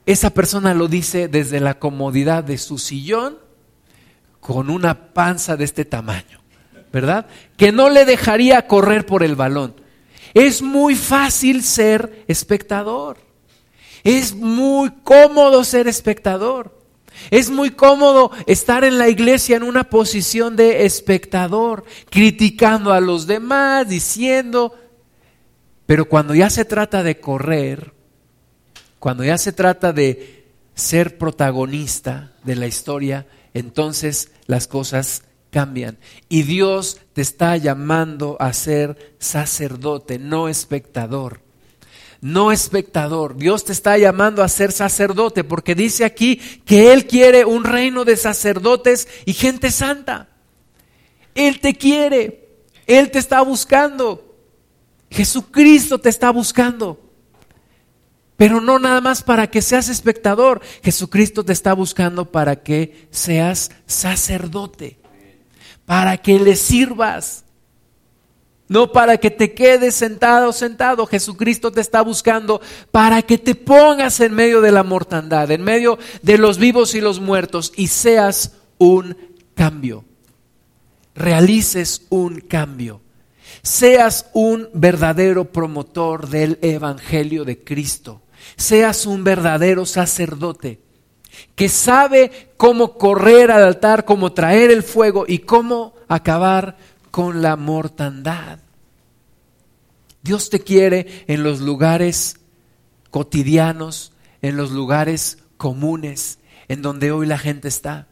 [0.05, 3.37] esa persona lo dice desde la comodidad de su sillón
[4.39, 6.40] con una panza de este tamaño,
[6.91, 7.27] ¿verdad?
[7.57, 9.75] Que no le dejaría correr por el balón.
[10.33, 13.17] Es muy fácil ser espectador.
[14.03, 16.79] Es muy cómodo ser espectador.
[17.29, 23.27] Es muy cómodo estar en la iglesia en una posición de espectador, criticando a los
[23.27, 24.75] demás, diciendo,
[25.85, 27.93] pero cuando ya se trata de correr,
[28.97, 35.99] cuando ya se trata de ser protagonista de la historia, entonces las cosas cambian.
[36.29, 41.41] Y Dios te está llamando a ser sacerdote, no espectador
[42.21, 43.35] no espectador.
[43.35, 48.05] Dios te está llamando a ser sacerdote porque dice aquí que Él quiere un reino
[48.05, 50.29] de sacerdotes y gente santa.
[51.33, 52.49] Él te quiere,
[52.85, 54.37] Él te está buscando.
[55.09, 56.99] Jesucristo te está buscando.
[58.37, 60.61] Pero no nada más para que seas espectador.
[60.83, 64.99] Jesucristo te está buscando para que seas sacerdote,
[65.91, 67.43] para que le sirvas
[68.69, 71.05] no para que te quedes sentado sentado.
[71.05, 75.99] Jesucristo te está buscando para que te pongas en medio de la mortandad, en medio
[76.21, 79.17] de los vivos y los muertos y seas un
[79.53, 80.05] cambio.
[81.13, 83.01] Realices un cambio.
[83.61, 88.21] Seas un verdadero promotor del Evangelio de Cristo.
[88.55, 90.79] Seas un verdadero sacerdote
[91.55, 96.77] que sabe cómo correr al altar, cómo traer el fuego y cómo acabar
[97.11, 98.59] con la mortandad.
[100.23, 102.37] Dios te quiere en los lugares
[103.09, 108.07] cotidianos, en los lugares comunes, en donde hoy la gente está.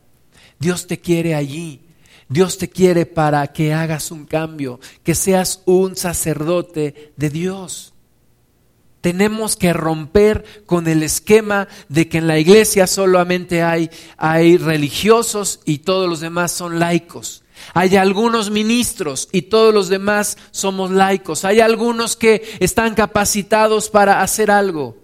[0.60, 1.86] Dios te quiere allí.
[2.27, 7.93] Dios te quiere para que hagas un cambio, que seas un sacerdote de Dios.
[9.01, 13.89] Tenemos que romper con el esquema de que en la iglesia solamente hay,
[14.57, 17.43] religiosos y todos los demás son laicos.
[17.73, 21.45] Hay algunos ministros y todos los demás somos laicos.
[21.45, 24.97] Hay algunos que están capacitados para hacer algo.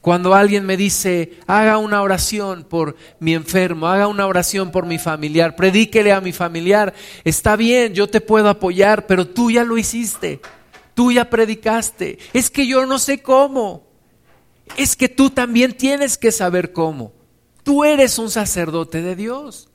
[0.00, 4.98] Cuando alguien me dice, haga una oración por mi enfermo, haga una oración por mi
[4.98, 9.76] familiar, predíquele a mi familiar, está bien, yo te puedo apoyar, pero tú ya lo
[9.76, 10.40] hiciste,
[10.96, 12.18] tú ya predicaste.
[12.32, 13.86] Es que yo no sé cómo.
[14.76, 17.12] Es que tú también tienes que saber cómo.
[17.62, 19.68] Tú eres un sacerdote de Dios.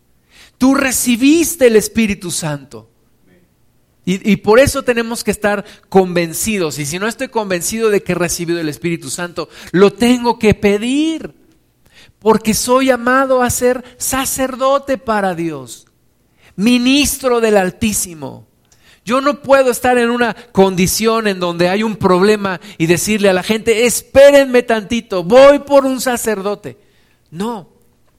[0.58, 2.90] Tú recibiste el Espíritu Santo.
[4.04, 6.80] Y, por eso tenemos que estar convencidos.
[6.80, 10.56] Y si no estoy convencido de que he recibido el Espíritu Santo, lo tengo que
[10.56, 11.36] pedir.
[12.18, 15.86] Porque soy llamado a ser sacerdote para Dios,
[16.56, 18.51] ministro del Altísimo.
[19.04, 23.34] Yo no puedo estar en una condición en donde hay un problema y decirle a
[23.34, 26.78] la gente, espérenme tantito, voy por un sacerdote.
[27.32, 27.70] No,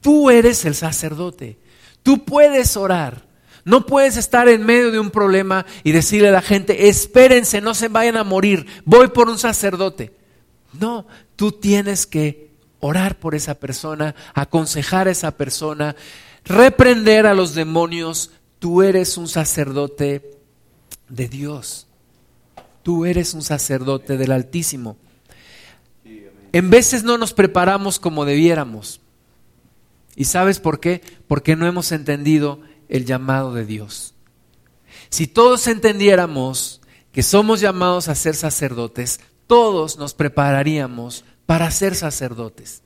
[0.01, 1.59] tú eres el sacerdote.
[2.03, 3.31] Tú puedes orar.
[3.65, 7.75] No puedes estar en medio de un problema y decirle a la gente, espérense, no
[7.75, 10.13] se vayan a morir, voy por un sacerdote.
[10.73, 11.07] No,
[11.37, 15.95] tú tienes que orar por esa persona, aconsejar a esa persona,
[16.45, 18.33] reprender a los demonios.
[18.59, 20.42] Tú eres un sacerdote
[21.13, 21.87] de Dios.
[22.83, 24.97] Tú eres un sacerdote del Altísimo.
[26.53, 29.01] En veces no nos preparamos como debiéramos.
[30.17, 31.03] ¿Y sabes por qué?
[31.29, 34.15] Porque no hemos entendido el llamado de Dios.
[35.11, 36.81] Si todos entendiéramos
[37.13, 42.83] que somos llamados a ser sacerdotes, todos nos prepararíamos para ser sacerdotes.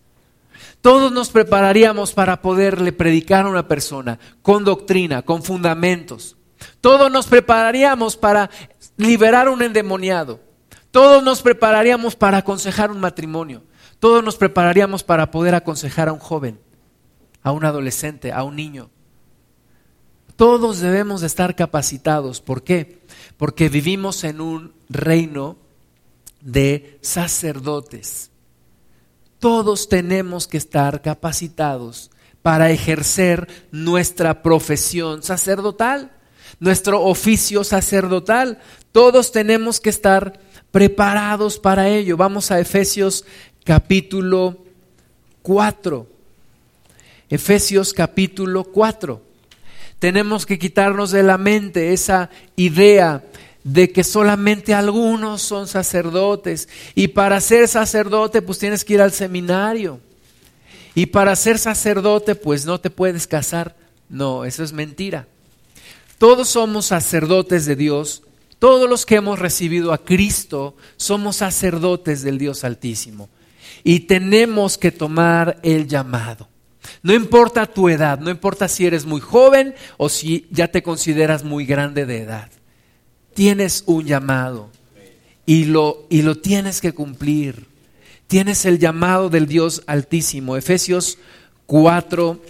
[0.81, 6.36] Todos nos prepararíamos para poderle predicar a una persona con doctrina, con fundamentos.
[6.81, 8.51] Todos nos prepararíamos para
[8.97, 10.41] liberar un endemoniado.
[10.91, 13.63] Todos nos prepararíamos para aconsejar un matrimonio.
[13.99, 16.61] Todos nos prepararíamos para poder aconsejar a un joven,
[17.43, 18.91] a un adolescente, a un niño.
[20.37, 22.41] Todos debemos de estar capacitados.
[22.41, 23.03] ¿Por qué?
[23.37, 25.57] Porque vivimos en un reino
[26.41, 28.31] de sacerdotes.
[29.39, 32.11] Todos tenemos que estar capacitados
[32.43, 36.16] para ejercer nuestra profesión sacerdotal,
[36.61, 38.59] nuestro oficio sacerdotal.
[38.93, 40.41] Todos tenemos que estar
[40.71, 42.17] preparados para ello.
[42.17, 43.25] Vamos a Efesios
[43.65, 44.65] capítulo
[45.43, 46.07] 4.
[47.29, 49.23] Efesios capítulo 4.
[49.99, 53.25] Tenemos que quitarnos de la mente esa idea
[53.65, 56.69] de que solamente algunos son sacerdotes.
[56.95, 60.01] Y para ser sacerdote, pues tienes que ir al seminario.
[60.95, 63.75] Y para ser sacerdote, pues no te puedes casar.
[64.09, 65.27] No, eso es mentira.
[66.19, 68.23] Todos somos sacerdotes de Dios.
[68.59, 73.29] Todos los que hemos recibido a Cristo somos sacerdotes del Dios Altísimo.
[73.85, 76.49] Y tenemos que tomar el llamado.
[77.03, 81.45] No importa tu edad, no importa si eres muy joven o si ya te consideras
[81.45, 82.51] muy grande de edad
[83.37, 84.71] tienes un llamado
[85.45, 87.67] y lo, y lo tienes que cumplir.
[88.27, 90.57] Tienes el llamado del Dios Altísimo.
[90.57, 91.19] Efesios
[91.67, 92.41] 4,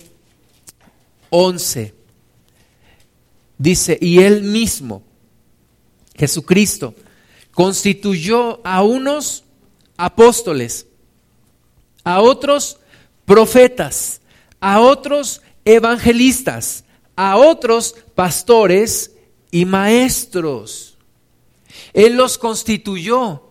[1.28, 1.94] 11.
[3.58, 5.02] Dice, y él mismo,
[6.14, 6.94] Jesucristo,
[7.52, 9.44] constituyó a unos
[9.96, 10.86] apóstoles,
[12.04, 12.78] a otros
[13.24, 14.20] profetas,
[14.60, 16.84] a otros evangelistas,
[17.16, 19.12] a otros pastores
[19.50, 20.98] y maestros.
[21.94, 23.42] Él los constituyó.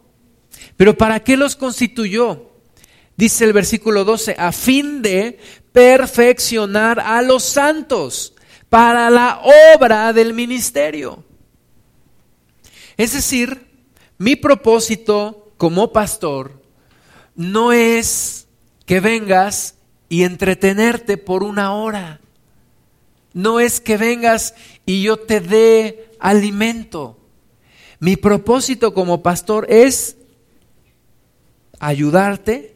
[0.78, 2.52] Pero ¿para qué los constituyó?
[3.18, 5.40] Dice el versículo 12, a fin de
[5.72, 8.35] perfeccionar a los santos
[8.70, 9.42] para la
[9.76, 11.24] obra del ministerio.
[12.98, 13.68] Es decir,
[14.18, 16.62] mi propósito como pastor
[17.36, 18.48] no es
[18.86, 19.76] que vengas
[20.08, 22.22] y entretenerte por una hora.
[23.34, 24.56] No es que vengas
[24.86, 27.20] y yo te dé alimento.
[28.00, 30.18] Mi propósito como pastor es
[31.80, 32.76] ayudarte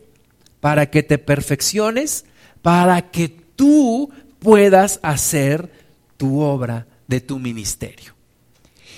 [0.60, 2.26] para que te perfecciones,
[2.62, 5.72] para que tú puedas hacer
[6.20, 8.14] tu obra de tu ministerio.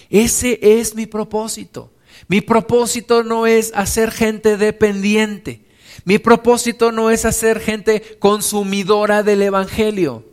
[0.09, 1.93] Ese es mi propósito.
[2.27, 5.67] Mi propósito no es hacer gente dependiente.
[6.03, 10.25] Mi propósito no es hacer gente consumidora del Evangelio.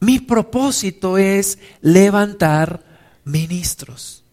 [0.00, 2.84] Mi propósito es levantar
[3.24, 4.24] ministros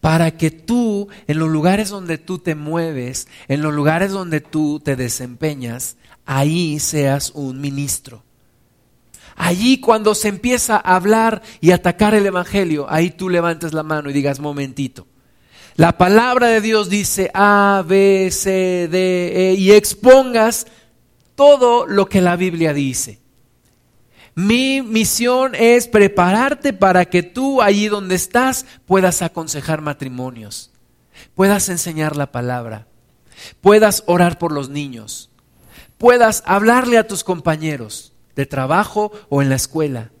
[0.00, 4.80] para que tú, en los lugares donde tú te mueves, en los lugares donde tú
[4.80, 8.25] te desempeñas, ahí seas un ministro.
[9.36, 14.08] Allí cuando se empieza a hablar y atacar el Evangelio, ahí tú levantes la mano
[14.08, 15.06] y digas, momentito.
[15.76, 20.66] La palabra de Dios dice A, B, C, D, E y expongas
[21.34, 23.20] todo lo que la Biblia dice.
[24.34, 30.70] Mi misión es prepararte para que tú allí donde estás puedas aconsejar matrimonios,
[31.34, 32.86] puedas enseñar la palabra,
[33.60, 35.30] puedas orar por los niños,
[35.98, 40.12] puedas hablarle a tus compañeros de trabajo o en la escuela.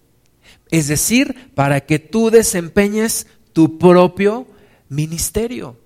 [0.70, 4.46] Es decir, para que tú desempeñes tu propio
[4.88, 5.78] ministerio.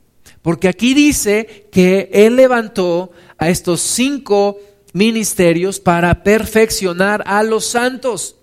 [0.42, 4.58] Porque aquí dice que Él levantó a estos cinco
[4.92, 8.36] ministerios para perfeccionar a los santos,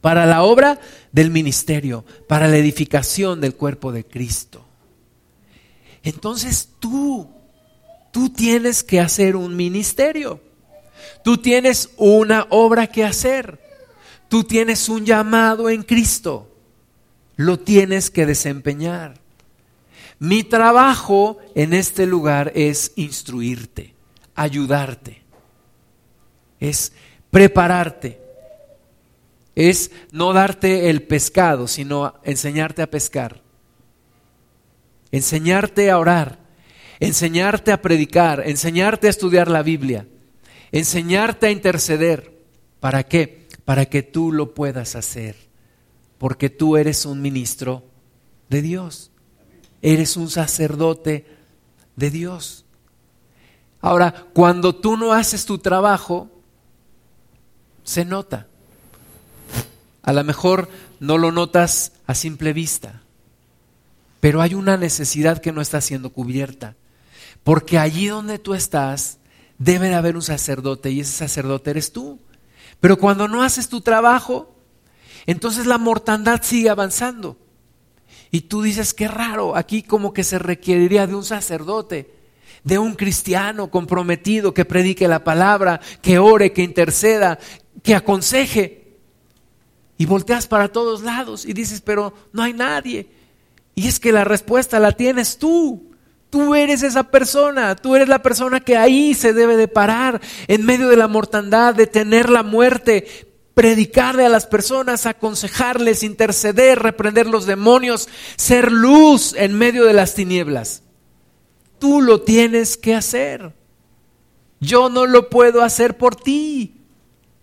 [0.00, 0.80] para la obra
[1.12, 4.64] del ministerio, para la edificación del cuerpo de Cristo.
[6.02, 7.28] Entonces tú,
[8.12, 10.40] tú tienes que hacer un ministerio,
[11.22, 13.60] tú tienes una obra que hacer,
[14.28, 16.48] tú tienes un llamado en Cristo,
[17.36, 19.20] lo tienes que desempeñar.
[20.18, 23.94] Mi trabajo en este lugar es instruirte,
[24.34, 25.22] ayudarte.
[26.58, 26.92] Es
[27.30, 28.18] prepararte,
[29.54, 33.42] es no darte el pescado, sino enseñarte a pescar,
[35.12, 36.38] enseñarte a orar,
[36.98, 40.06] enseñarte a predicar, enseñarte a estudiar la Biblia,
[40.72, 42.36] enseñarte a interceder.
[42.80, 43.48] ¿Para qué?
[43.64, 45.36] Para que tú lo puedas hacer,
[46.18, 47.84] porque tú eres un ministro
[48.48, 49.10] de Dios,
[49.82, 51.26] eres un sacerdote
[51.96, 52.64] de Dios.
[53.80, 56.30] Ahora, cuando tú no haces tu trabajo,
[57.82, 58.46] se nota.
[60.02, 60.68] A lo mejor
[61.00, 63.02] no lo notas a simple vista,
[64.20, 66.76] pero hay una necesidad que no está siendo cubierta.
[67.42, 69.18] Porque allí donde tú estás,
[69.58, 72.18] debe de haber un sacerdote y ese sacerdote eres tú.
[72.80, 74.54] Pero cuando no haces tu trabajo,
[75.26, 77.36] entonces la mortandad sigue avanzando.
[78.30, 82.14] Y tú dices, qué raro, aquí como que se requeriría de un sacerdote,
[82.64, 87.38] de un cristiano comprometido que predique la palabra, que ore, que interceda,
[87.82, 88.98] que aconseje.
[89.98, 93.08] Y volteas para todos lados y dices, pero no hay nadie.
[93.74, 95.95] Y es que la respuesta la tienes tú.
[96.30, 100.64] Tú eres esa persona, tú eres la persona que ahí se debe de parar, en
[100.64, 103.06] medio de la mortandad, de tener la muerte,
[103.54, 110.14] predicarle a las personas, aconsejarles, interceder, reprender los demonios, ser luz en medio de las
[110.14, 110.82] tinieblas.
[111.78, 113.54] Tú lo tienes que hacer.
[114.60, 116.85] Yo no lo puedo hacer por ti.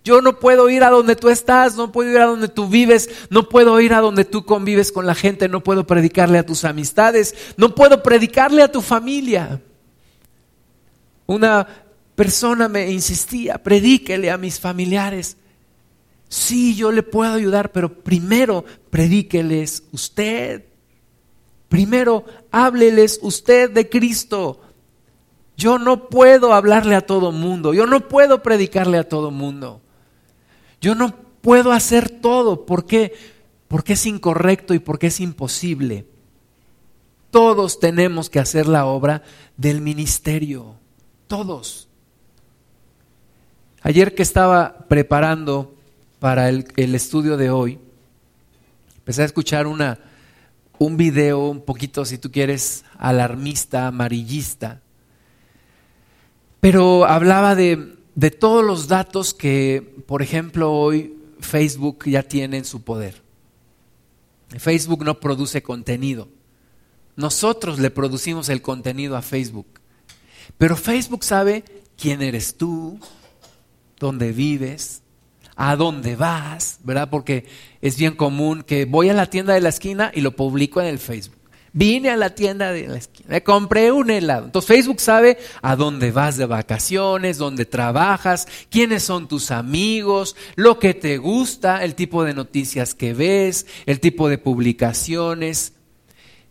[0.03, 3.09] Yo no puedo ir a donde tú estás, no puedo ir a donde tú vives,
[3.29, 6.65] no puedo ir a donde tú convives con la gente, no puedo predicarle a tus
[6.65, 9.61] amistades, no puedo predicarle a tu familia.
[11.25, 11.65] Una
[12.15, 15.37] persona me insistía, predíquele a mis familiares.
[16.27, 20.65] Sí, yo le puedo ayudar, pero primero predíqueles usted.
[21.69, 24.59] Primero hábleles usted de Cristo.
[25.55, 29.82] Yo no puedo hablarle a todo mundo, yo no puedo predicarle a todo mundo.
[30.83, 32.65] Yo no puedo hacer todo.
[32.65, 33.13] ¿Por qué?
[33.69, 36.05] Porque es incorrecto y porque es imposible.
[37.31, 39.23] Todos tenemos que hacer la obra
[39.55, 40.75] del ministerio.
[41.27, 41.87] Todos.
[43.81, 45.73] Ayer que estaba preparando
[46.19, 47.79] para el, estudio de hoy,
[48.97, 54.81] empecé a escuchar un video un poquito, si tú quieres, alarmista, amarillista,
[56.59, 62.65] pero hablaba de de todos los datos que, por ejemplo, hoy Facebook ya tiene en
[62.65, 63.21] su poder.
[64.57, 66.29] Facebook no produce contenido.
[67.15, 69.67] Nosotros le producimos el contenido a Facebook.
[70.57, 71.63] Pero Facebook sabe
[71.97, 72.99] quién eres tú,
[73.99, 75.01] dónde vives,
[75.55, 77.09] a dónde vas, ¿verdad?
[77.09, 77.45] Porque
[77.81, 80.87] es bien común que voy a la tienda de la esquina y lo publico en
[80.87, 81.37] el Facebook.
[81.75, 84.45] Vine a la tienda de la esquina, compré un helado.
[84.45, 90.77] Entonces Facebook sabe a dónde vas de vacaciones, dónde trabajas, quiénes son tus amigos, lo
[90.77, 95.73] que te gusta, el tipo de noticias que ves, el tipo de publicaciones.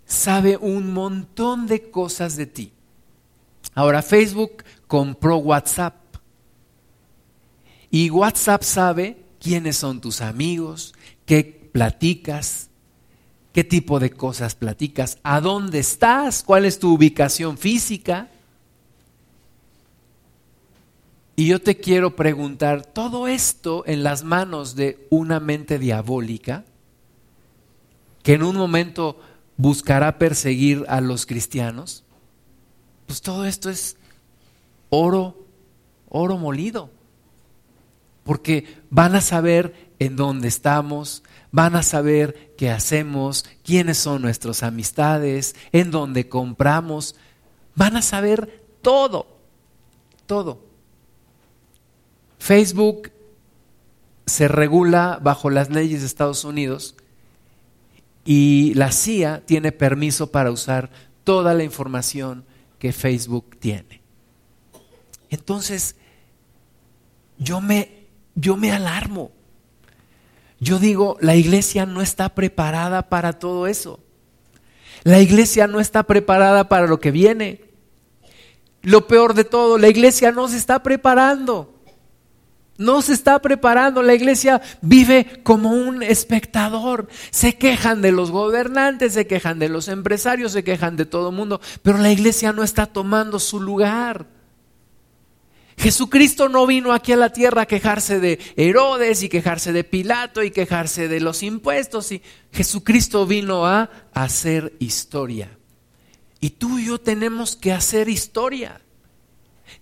[0.06, 2.72] Sabe un montón de cosas de ti.
[3.74, 5.94] Ahora Facebook compró WhatsApp.
[7.92, 10.94] Y WhatsApp sabe quiénes son tus amigos,
[11.26, 12.70] qué platicas,
[13.52, 18.30] qué tipo de cosas platicas, a dónde estás, cuál es tu ubicación física.
[21.36, 26.64] Y yo te quiero preguntar, ¿todo esto en las manos de una mente diabólica
[28.22, 29.20] que en un momento
[29.56, 32.04] buscará perseguir a los cristianos?
[33.06, 33.96] Pues todo esto es
[34.88, 35.36] oro,
[36.08, 36.90] oro molido.
[38.24, 44.62] Porque van a saber en dónde estamos, van a saber qué hacemos, quiénes son nuestras
[44.62, 47.16] amistades, en dónde compramos,
[47.74, 49.26] van a saber todo,
[50.26, 50.64] todo.
[52.38, 53.10] Facebook
[54.26, 56.94] se regula bajo las leyes de Estados Unidos
[58.24, 60.88] y la CIA tiene permiso para usar
[61.24, 62.44] toda la información
[62.78, 64.02] que Facebook tiene.
[65.30, 65.96] Entonces,
[67.38, 68.06] yo me,
[68.36, 69.32] yo me alarmo
[70.62, 73.98] yo digo, la iglesia no está preparada para todo eso.
[75.02, 77.64] La iglesia no está preparada para lo que viene.
[78.80, 81.74] Lo peor de todo, la iglesia no se está preparando.
[82.78, 84.04] No se está preparando.
[84.04, 87.08] La iglesia vive como un espectador.
[87.32, 91.34] Se quejan de los gobernantes, se quejan de los empresarios, se quejan de todo el
[91.34, 91.60] mundo.
[91.82, 94.26] Pero la iglesia no está tomando su lugar.
[95.82, 100.44] Jesucristo no vino aquí a la tierra a quejarse de Herodes y quejarse de Pilato
[100.44, 102.12] y quejarse de los impuestos.
[102.12, 102.22] Y
[102.52, 105.58] Jesucristo vino a hacer historia.
[106.38, 108.80] Y tú y yo tenemos que hacer historia.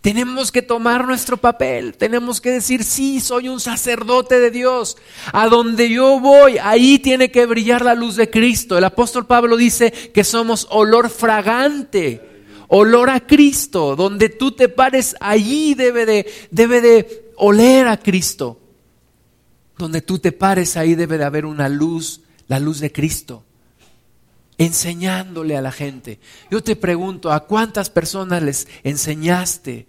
[0.00, 4.96] Tenemos que tomar nuestro papel, tenemos que decir, sí, soy un sacerdote de Dios.
[5.34, 8.78] A donde yo voy, ahí tiene que brillar la luz de Cristo.
[8.78, 12.29] El apóstol Pablo dice que somos olor fragante
[12.70, 13.94] olor a Cristo.
[13.94, 18.58] Donde tú te pares, allí debe de, debe de oler a Cristo.
[19.76, 23.44] Donde tú te pares, ahí debe de haber una luz, la luz de Cristo
[24.60, 26.20] enseñándole a la gente.
[26.50, 29.86] Yo te pregunto, ¿a cuántas personas les enseñaste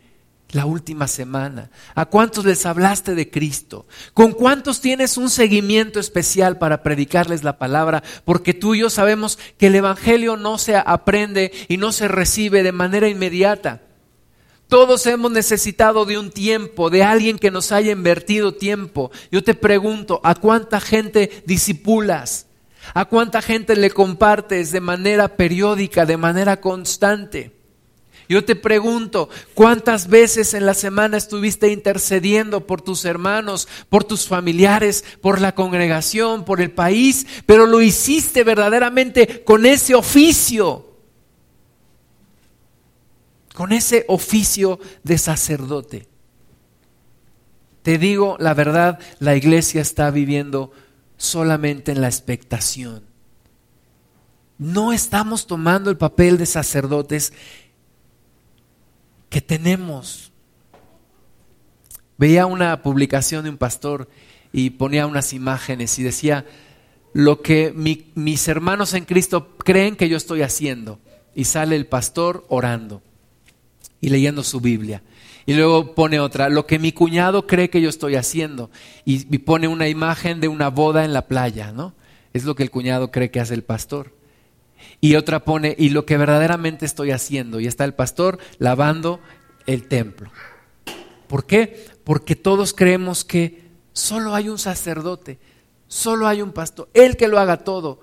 [0.53, 1.69] la última semana?
[1.95, 3.87] ¿A cuántos les hablaste de Cristo?
[4.13, 8.03] ¿Con cuántos tienes un seguimiento especial para predicarles la palabra?
[8.25, 12.63] Porque tú y yo sabemos que el Evangelio no se aprende y no se recibe
[12.63, 13.81] de manera inmediata.
[14.67, 19.11] Todos hemos necesitado de un tiempo, de alguien que nos haya invertido tiempo.
[19.29, 22.47] Yo te pregunto, ¿a cuánta gente disipulas?
[22.93, 27.60] ¿A cuánta gente le compartes de manera periódica, de manera constante?
[28.31, 34.25] Yo te pregunto, ¿cuántas veces en la semana estuviste intercediendo por tus hermanos, por tus
[34.25, 40.95] familiares, por la congregación, por el país, pero lo hiciste verdaderamente con ese oficio?
[43.53, 46.07] Con ese oficio de sacerdote.
[47.83, 50.71] Te digo la verdad, la iglesia está viviendo
[51.17, 53.11] solamente en la expectación.
[54.57, 57.33] No estamos tomando el papel de sacerdotes
[59.31, 60.31] que tenemos.
[62.17, 64.07] Veía una publicación de un pastor
[64.53, 66.45] y ponía unas imágenes y decía,
[67.13, 70.99] lo que mis hermanos en Cristo creen que yo estoy haciendo.
[71.33, 73.01] Y sale el pastor orando
[74.01, 75.01] y leyendo su Biblia.
[75.45, 78.69] Y luego pone otra, lo que mi cuñado cree que yo estoy haciendo.
[79.05, 81.95] Y, pone una imagen de una boda en la playa, ¿no?
[82.33, 84.13] Es lo que el cuñado cree que hace el pastor.
[85.01, 87.59] Y otra pone, y lo que verdaderamente estoy haciendo.
[87.59, 89.19] Y está el pastor lavando
[89.65, 90.31] el templo.
[91.27, 91.85] ¿Por qué?
[92.03, 95.39] Porque todos creemos que solo hay un sacerdote,
[95.87, 97.99] solo hay un pastor, el que lo haga todo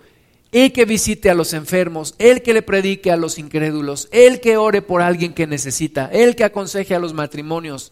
[0.52, 4.56] el que visite a los enfermos, el que le predique a los incrédulos, el que
[4.56, 7.90] ore por alguien que necesita, el que aconseje a los matrimonios.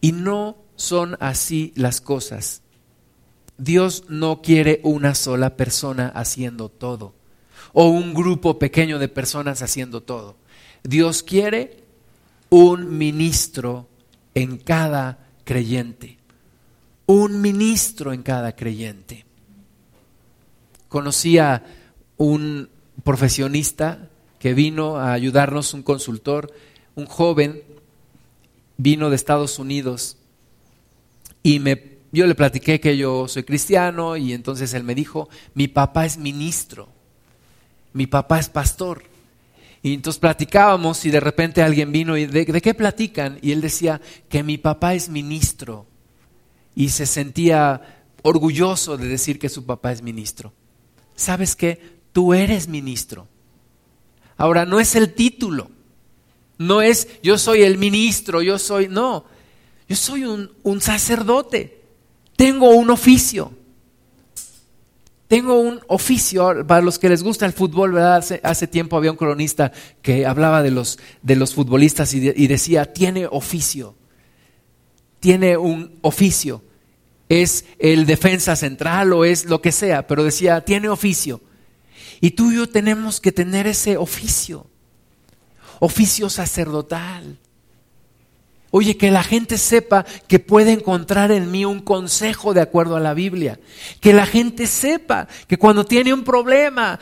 [0.00, 2.62] Y no son así las cosas.
[3.56, 7.14] Dios no quiere una sola persona haciendo todo
[7.72, 10.36] o un grupo pequeño de personas haciendo todo.
[10.82, 11.84] Dios quiere
[12.48, 13.88] un ministro
[14.34, 16.18] en cada creyente.
[17.06, 19.24] Un ministro en cada creyente
[20.90, 21.62] conocí a
[22.18, 22.68] un
[23.04, 26.52] profesionista que vino a ayudarnos, un consultor,
[26.96, 27.62] un joven,
[28.76, 30.18] vino de Estados Unidos
[31.42, 35.68] y me, yo le platiqué que yo soy cristiano y entonces él me dijo, mi
[35.68, 36.88] papá es ministro,
[37.92, 39.04] mi papá es pastor.
[39.82, 43.38] Y entonces platicábamos y de repente alguien vino y ¿de, ¿de qué platican?
[43.40, 45.86] Y él decía que mi papá es ministro
[46.74, 50.52] y se sentía orgulloso de decir que su papá es ministro.
[51.20, 52.00] ¿sabes qué?
[52.12, 53.28] Tú eres ministro.
[54.36, 55.70] Ahora, no es el título,
[56.56, 59.26] no es yo soy el ministro, yo soy, no,
[59.86, 61.82] yo soy un, un sacerdote,
[62.36, 63.52] tengo un oficio.
[65.30, 68.22] Tengo un oficio, para los que les gusta el fútbol, ¿verdad?
[68.42, 69.70] Hace, tiempo había un cronista
[70.02, 73.94] que hablaba de los, de los futbolistas y, y decía, tiene oficio,
[75.20, 76.62] tiene un oficio
[77.30, 81.40] es el defensa central o es lo que sea, pero decía, tiene oficio.
[82.20, 84.66] Y tú y yo tenemos que tener ese oficio,
[85.78, 87.38] oficio sacerdotal.
[88.72, 93.00] Oye, que la gente sepa que puede encontrar en mí un consejo de acuerdo a
[93.00, 93.58] la Biblia.
[94.00, 97.00] Que la gente sepa que cuando tiene un problema,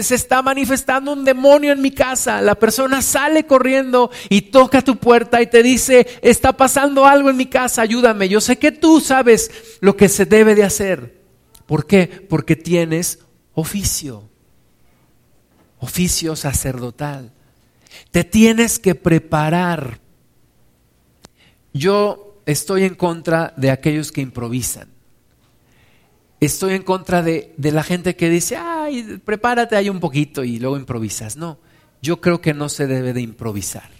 [0.00, 4.96] se está manifestando un demonio en mi casa, la persona sale corriendo y toca tu
[4.96, 8.28] puerta y te dice, está pasando algo en mi casa, ayúdame.
[8.28, 9.50] Yo sé que tú sabes
[9.80, 11.18] lo que se debe de hacer.
[11.66, 12.06] ¿Por qué?
[12.28, 13.20] Porque tienes
[13.54, 14.28] oficio,
[15.78, 17.32] oficio sacerdotal.
[18.10, 20.00] Te tienes que preparar.
[21.72, 24.88] Yo estoy en contra de aquellos que improvisan
[26.40, 30.76] estoy en contra de, la gente que dice, ay, prepárate ahí un poquito y luego
[30.76, 31.36] improvisas.
[31.36, 31.58] No,
[32.00, 33.90] yo creo que no se debe de improvisar.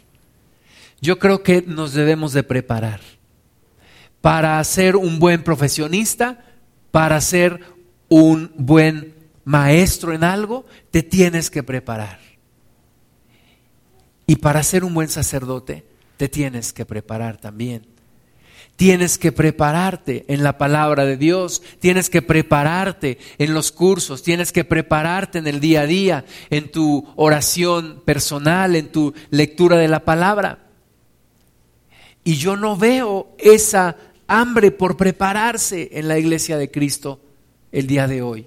[1.00, 3.00] Yo creo que nos debemos de preparar
[4.20, 6.44] para ser un buen profesionista,
[6.90, 7.60] para ser
[8.08, 9.14] un buen
[9.44, 12.18] maestro en algo, te tienes que preparar.
[14.26, 15.86] Y para ser un buen sacerdote,
[16.18, 17.86] te tienes que preparar también.
[18.76, 24.52] Tienes que prepararte en la palabra de Dios, tienes que prepararte en los cursos, tienes
[24.52, 29.88] que prepararte en el día a día, en tu oración personal, en tu lectura de
[29.88, 30.66] la palabra.
[32.22, 33.96] Y yo no veo esa
[34.26, 37.20] hambre por prepararse en la iglesia de Cristo
[37.72, 38.46] el día de hoy.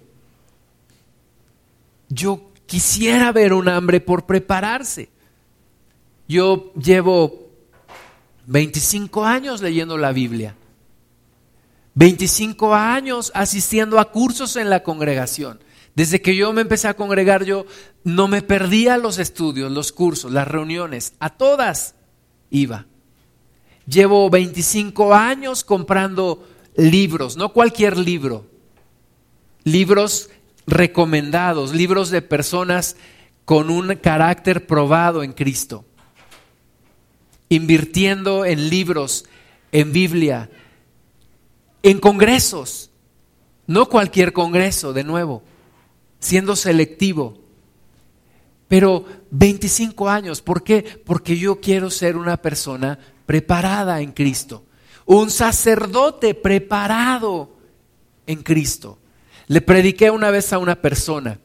[2.09, 5.09] Yo quisiera ver un hambre por prepararse.
[6.27, 7.40] Yo llevo
[8.47, 10.55] 25 años leyendo la Biblia.
[11.95, 15.59] 25 años asistiendo a cursos en la congregación.
[15.95, 17.65] Desde que yo me empecé a congregar, yo
[18.03, 21.13] no me perdía los estudios, los cursos, las reuniones.
[21.19, 21.95] A todas
[22.49, 22.85] iba.
[23.85, 28.45] Llevo 25 años comprando libros, no cualquier libro,
[29.63, 30.29] libros
[30.65, 32.95] recomendados, libros de personas
[33.43, 35.83] con un carácter probado en Cristo,
[37.55, 39.25] invirtiendo en libros,
[39.71, 40.49] en Biblia,
[41.83, 42.89] en congresos,
[43.67, 45.43] no cualquier congreso, de nuevo,
[46.19, 47.39] siendo selectivo.
[48.67, 51.01] Pero 25 años, ¿por qué?
[51.05, 54.65] Porque yo quiero ser una persona preparada en Cristo,
[55.05, 57.57] un sacerdote preparado
[58.25, 58.97] en Cristo.
[59.47, 61.39] Le prediqué una vez a una persona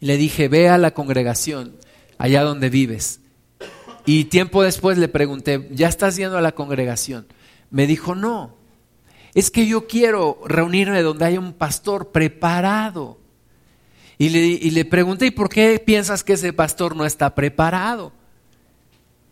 [0.00, 1.76] le dije, ve a la congregación
[2.18, 3.20] allá donde vives.
[4.06, 7.26] Y tiempo después le pregunté, ¿ya estás yendo a la congregación?
[7.70, 8.54] Me dijo, no,
[9.34, 13.18] es que yo quiero reunirme donde haya un pastor preparado.
[14.16, 18.12] Y le, y le pregunté, ¿y por qué piensas que ese pastor no está preparado?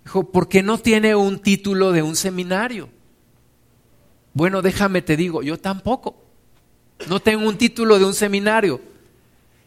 [0.05, 2.91] Dijo, porque no tiene un título de un seminario.
[4.35, 6.17] Bueno, déjame te digo, yo tampoco.
[7.09, 8.81] No tengo un título de un seminario.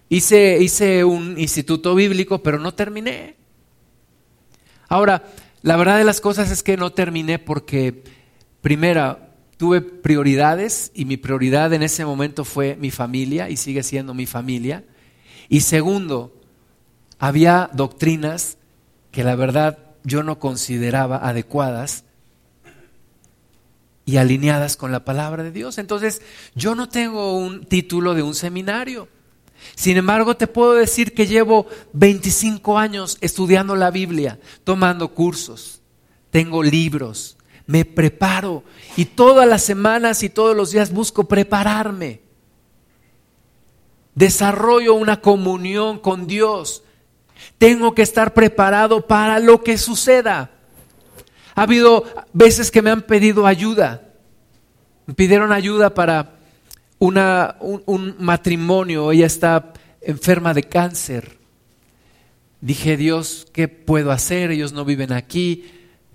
[0.10, 3.38] Hice, hice un instituto bíblico, pero no terminé.
[4.88, 5.24] Ahora,
[5.62, 8.04] la verdad de las cosas es que no terminé porque,
[8.62, 14.14] primera, tuve prioridades y mi prioridad en ese momento fue mi familia y sigue siendo
[14.14, 14.84] mi familia.
[15.50, 16.34] Y segundo,
[17.20, 18.58] había doctrinas
[19.12, 22.04] que la verdad yo no consideraba adecuadas
[24.06, 25.78] y alineadas con la palabra de Dios.
[25.78, 26.22] Entonces,
[26.56, 29.10] yo no tengo un título de un seminario.
[29.76, 35.82] Sin embargo, te puedo decir que llevo 25 años estudiando la Biblia, tomando cursos,
[36.32, 38.64] tengo libros, me preparo
[38.96, 42.22] y todas las semanas y todos los días busco prepararme.
[44.16, 46.84] Desarrollo una comunión con Dios.
[47.58, 50.52] Tengo que estar preparado para lo que suceda.
[51.54, 54.10] Ha habido veces que me han pedido ayuda.
[55.06, 56.37] Me pidieron ayuda para
[57.00, 59.12] una, un, matrimonio.
[59.12, 61.38] Ella está enferma de cáncer.
[62.62, 64.52] Dije, Dios, ¿qué puedo hacer?
[64.52, 65.66] Ellos no viven aquí.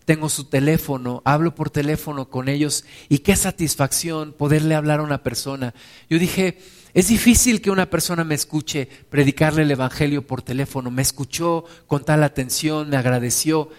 [0.04, 5.22] Tengo su teléfono, hablo por teléfono con ellos y qué satisfacción poderle hablar a una
[5.22, 5.74] persona.
[6.10, 6.58] Yo dije,
[6.92, 10.90] es difícil que una persona me escuche predicarle el Evangelio por teléfono.
[10.90, 13.70] Me escuchó con tal atención, me agradeció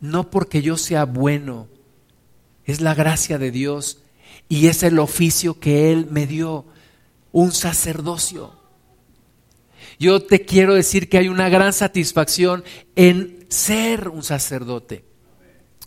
[0.00, 1.68] no porque yo sea bueno,
[2.64, 4.02] es la gracia de Dios
[4.48, 6.64] y es el oficio que Él me dio,
[7.32, 8.58] un sacerdocio.
[9.98, 12.64] Yo te quiero decir que hay una gran satisfacción
[12.96, 15.04] en ser un sacerdote.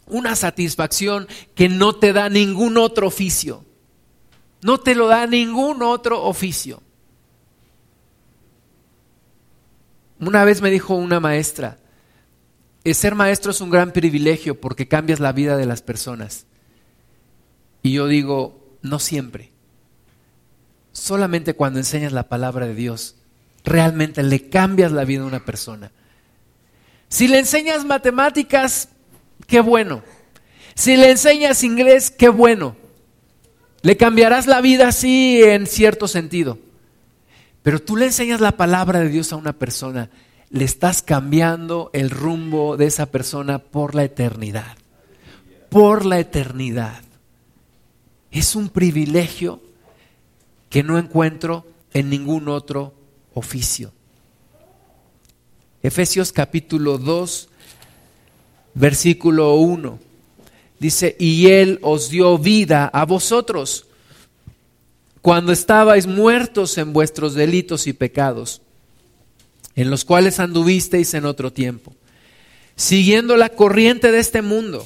[0.05, 3.66] Una satisfacción que no te da ningún otro oficio.
[4.62, 6.84] No te lo da ningún otro oficio.
[10.20, 11.80] Una vez me dijo una maestra,
[12.86, 16.45] ser maestro es un gran privilegio porque cambias la vida de las personas.
[17.84, 19.52] Y yo digo, no siempre.
[20.92, 23.16] Solamente cuando enseñas la palabra de Dios,
[23.64, 25.92] realmente le cambias la vida a una persona.
[27.08, 28.90] Si le enseñas matemáticas,
[29.48, 30.04] qué bueno.
[30.76, 32.76] Si le enseñas inglés, qué bueno.
[33.82, 36.60] Le cambiarás la vida así en cierto sentido.
[37.64, 40.10] Pero tú le enseñas la palabra de Dios a una persona
[40.52, 44.78] le estás cambiando el rumbo de esa persona por la eternidad.
[45.70, 47.02] Por la eternidad.
[48.32, 49.62] Es un privilegio
[50.70, 52.94] que no encuentro en ningún otro
[53.34, 53.92] oficio.
[55.84, 57.50] Efesios capítulo 2,
[58.74, 60.00] versículo 1.
[60.80, 63.86] Dice, y Él os dio vida a vosotros
[65.22, 68.62] cuando estabais muertos en vuestros delitos y pecados
[69.76, 71.96] en los cuales anduvisteis en otro tiempo,
[72.76, 74.86] siguiendo la corriente de este mundo,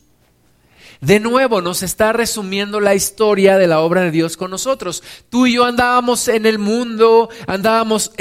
[1.01, 5.01] De nuevo nos está resumiendo la historia de la obra de Dios con nosotros.
[5.29, 8.11] Tú y yo andábamos en el mundo, andábamos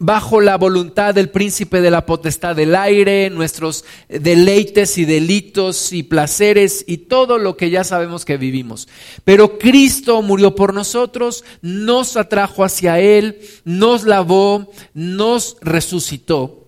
[0.00, 6.02] bajo la voluntad del príncipe de la potestad del aire, nuestros deleites y delitos y
[6.02, 8.88] placeres y todo lo que ya sabemos que vivimos.
[9.22, 16.66] Pero Cristo murió por nosotros, nos atrajo hacia Él, nos lavó, nos resucitó.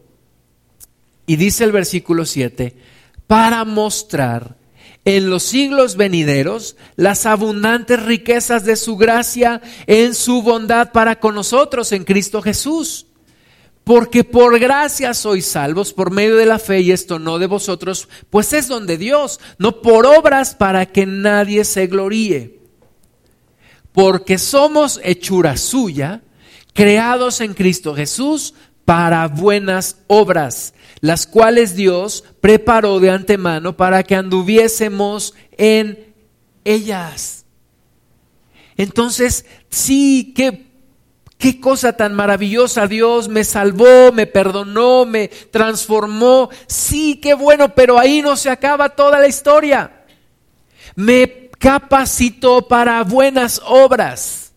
[1.27, 2.77] Y dice el versículo 7,
[3.27, 4.60] para mostrar
[5.05, 11.35] en los siglos venideros las abundantes riquezas de su gracia en su bondad para con
[11.35, 13.07] nosotros en Cristo Jesús
[13.85, 18.09] porque por gracia sois salvos por medio de la fe y esto no de vosotros,
[18.31, 22.61] pues es don de Dios, no por obras para que nadie se gloríe.
[23.93, 26.23] Porque somos hechura suya,
[26.73, 34.15] creados en Cristo Jesús para buenas obras, las cuales Dios preparó de antemano para que
[34.15, 36.15] anduviésemos en
[36.65, 37.45] ellas.
[38.77, 40.71] Entonces, sí, que
[41.41, 46.51] Qué cosa tan maravillosa Dios me salvó, me perdonó, me transformó.
[46.67, 50.05] Sí, qué bueno, pero ahí no se acaba toda la historia.
[50.97, 54.53] Me capacitó para buenas obras.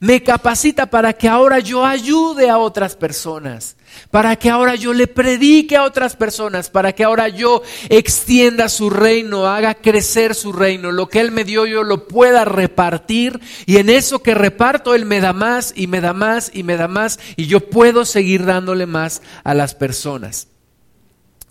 [0.00, 3.76] Me capacita para que ahora yo ayude a otras personas
[4.10, 8.90] para que ahora yo le predique a otras personas, para que ahora yo extienda su
[8.90, 13.76] reino, haga crecer su reino, lo que Él me dio yo lo pueda repartir y
[13.76, 16.88] en eso que reparto Él me da más y me da más y me da
[16.88, 20.48] más y yo puedo seguir dándole más a las personas.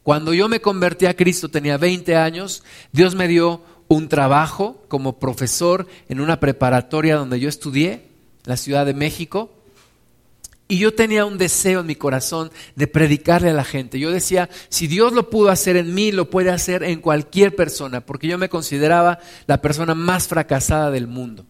[0.03, 2.63] Cuando yo me convertí a Cristo tenía 20 años,
[2.93, 8.07] Dios me dio un trabajo como profesor en una preparatoria donde yo estudié,
[8.45, 9.51] la Ciudad de México.
[10.67, 13.99] Y yo tenía un deseo en mi corazón de predicarle a la gente.
[13.99, 18.05] Yo decía, si Dios lo pudo hacer en mí, lo puede hacer en cualquier persona,
[18.05, 21.45] porque yo me consideraba la persona más fracasada del mundo.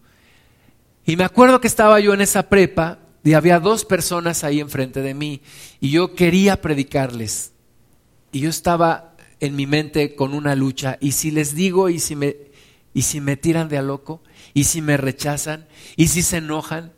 [1.04, 5.02] Y me acuerdo que estaba yo en esa prepa y había dos personas ahí enfrente
[5.02, 5.42] de mí
[5.80, 7.52] y yo quería predicarles.
[8.30, 10.96] Y yo estaba en mi mente con una lucha.
[11.00, 12.36] Y si les digo, y si me,
[12.94, 14.22] y si me tiran de a loco,
[14.54, 15.66] y si me rechazan,
[15.96, 16.92] y si se enojan,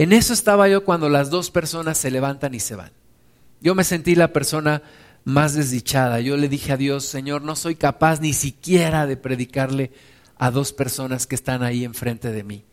[0.00, 2.90] en eso estaba yo cuando las dos personas se levantan y se van.
[3.60, 4.80] Yo me sentí la persona
[5.24, 6.20] más desdichada.
[6.20, 9.92] Yo le dije a Dios, Señor, no soy capaz ni siquiera de predicarle
[10.38, 12.64] a dos personas que están ahí enfrente de mí.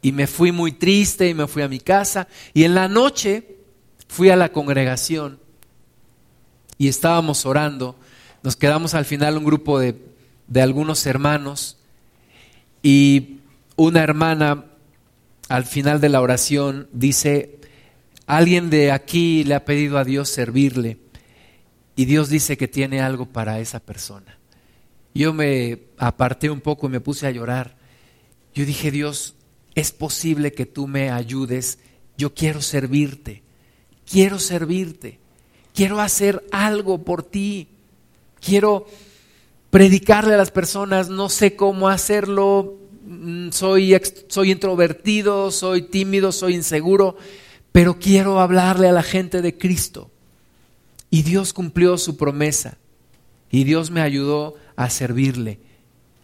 [0.00, 2.28] Y me fui muy triste y me fui a mi casa.
[2.54, 3.56] Y en la noche
[4.06, 5.40] fui a la congregación
[6.78, 7.98] y estábamos orando.
[8.44, 10.00] Nos quedamos al final un grupo de,
[10.46, 11.78] de algunos hermanos
[12.80, 13.40] y
[13.74, 14.66] una hermana
[15.48, 17.58] al final de la oración dice,
[18.26, 20.98] alguien de aquí le ha pedido a Dios servirle
[21.96, 24.38] y Dios dice que tiene algo para esa persona.
[25.14, 27.76] Yo me aparté un poco y me puse a llorar.
[28.54, 29.34] Yo dije, Dios,
[29.74, 31.80] es posible que tú me ayudes.
[32.16, 33.42] Yo quiero servirte.
[34.08, 35.18] Quiero servirte.
[35.74, 37.68] Quiero hacer algo por ti.
[38.40, 38.86] Quiero
[39.70, 41.08] predicarle a las personas.
[41.08, 42.77] No sé cómo hacerlo.
[43.10, 43.98] Mm, soy,
[44.28, 47.16] soy introvertido, soy tímido, soy inseguro,
[47.72, 50.10] pero quiero hablarle a la gente de Cristo.
[51.08, 52.76] Y Dios cumplió su promesa
[53.50, 55.58] y Dios me ayudó a servirle.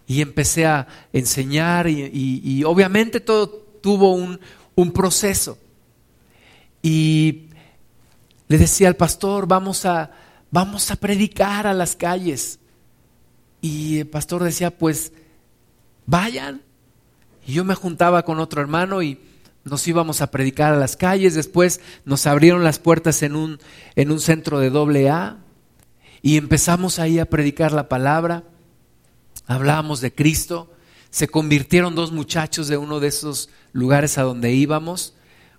[0.07, 3.49] Y empecé a enseñar y, obviamente todo
[3.81, 4.39] tuvo un,
[4.75, 5.57] un proceso.
[6.83, 7.45] Y
[8.47, 10.11] le decía al pastor, vamos a,
[10.51, 12.59] vamos a predicar a las calles.
[13.63, 15.13] Y el pastor decía, pues
[16.05, 16.61] vayan,
[17.47, 19.19] y yo me juntaba con otro hermano y
[19.65, 21.35] nos íbamos a predicar a las calles.
[21.35, 23.59] Después nos abrieron las puertas en un,
[23.97, 25.39] en un centro de doble A
[26.23, 28.45] y empezamos ahí a predicar la palabra.
[29.47, 30.73] Hablábamos de Cristo.
[31.11, 35.15] Se convirtieron dos muchachos de uno de esos lugares a donde íbamos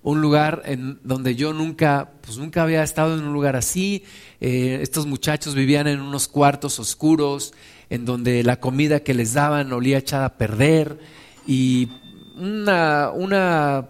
[0.06, 4.04] un lugar en donde yo nunca, pues nunca había estado en un lugar así.
[4.40, 7.56] Eh, estos muchachos vivían en unos cuartos oscuros,
[7.90, 11.00] en donde la comida que les daban olía echada a perder
[11.48, 11.90] y
[12.38, 13.90] una, una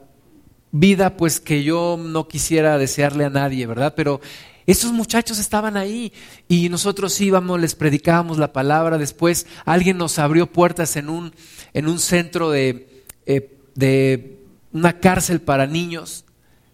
[0.72, 3.94] vida pues que yo no quisiera desearle a nadie, ¿verdad?
[3.96, 4.20] Pero
[4.68, 6.12] esos muchachos estaban ahí
[6.48, 8.98] y nosotros íbamos, les predicábamos la palabra.
[8.98, 11.34] Después alguien nos abrió puertas en un,
[11.74, 14.40] en un centro de, eh, de
[14.74, 16.26] una cárcel para niños,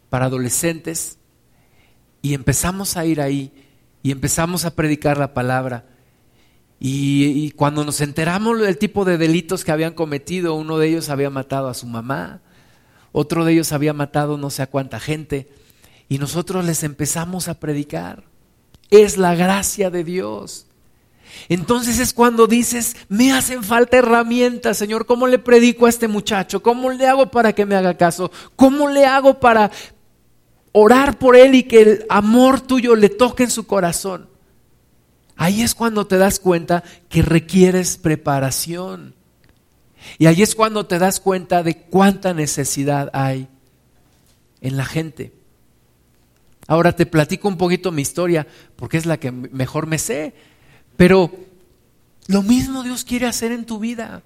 [0.10, 1.18] para adolescentes.
[2.22, 3.52] Y empezamos a ir ahí
[4.04, 5.86] y empezamos a predicar la palabra.
[6.84, 11.30] Y, cuando nos enteramos del tipo de delitos que habían cometido, uno de ellos había
[11.30, 12.42] matado a su mamá,
[13.12, 15.48] otro de ellos había matado no sé a cuánta gente,
[16.10, 18.24] y nosotros les empezamos a predicar.
[18.90, 20.66] Es la gracia de Dios.
[21.50, 26.64] Entonces es cuando dices, me hacen falta herramientas, Señor, ¿cómo le predico a este muchacho?
[26.64, 28.32] ¿Cómo le hago para que me haga caso?
[28.56, 29.70] ¿Cómo le hago para
[30.72, 34.31] orar por él y que el amor tuyo le toque en su corazón?
[35.42, 39.16] Ahí es cuando te das cuenta que requieres preparación.
[40.20, 43.48] Y ahí es cuando te das cuenta de cuánta necesidad hay
[44.62, 45.34] en la gente.
[46.68, 50.36] Ahora te platico un poquito mi historia, porque es la que mejor me sé.
[50.96, 51.32] Pero
[52.28, 54.22] lo mismo Dios quiere hacer en tu vida.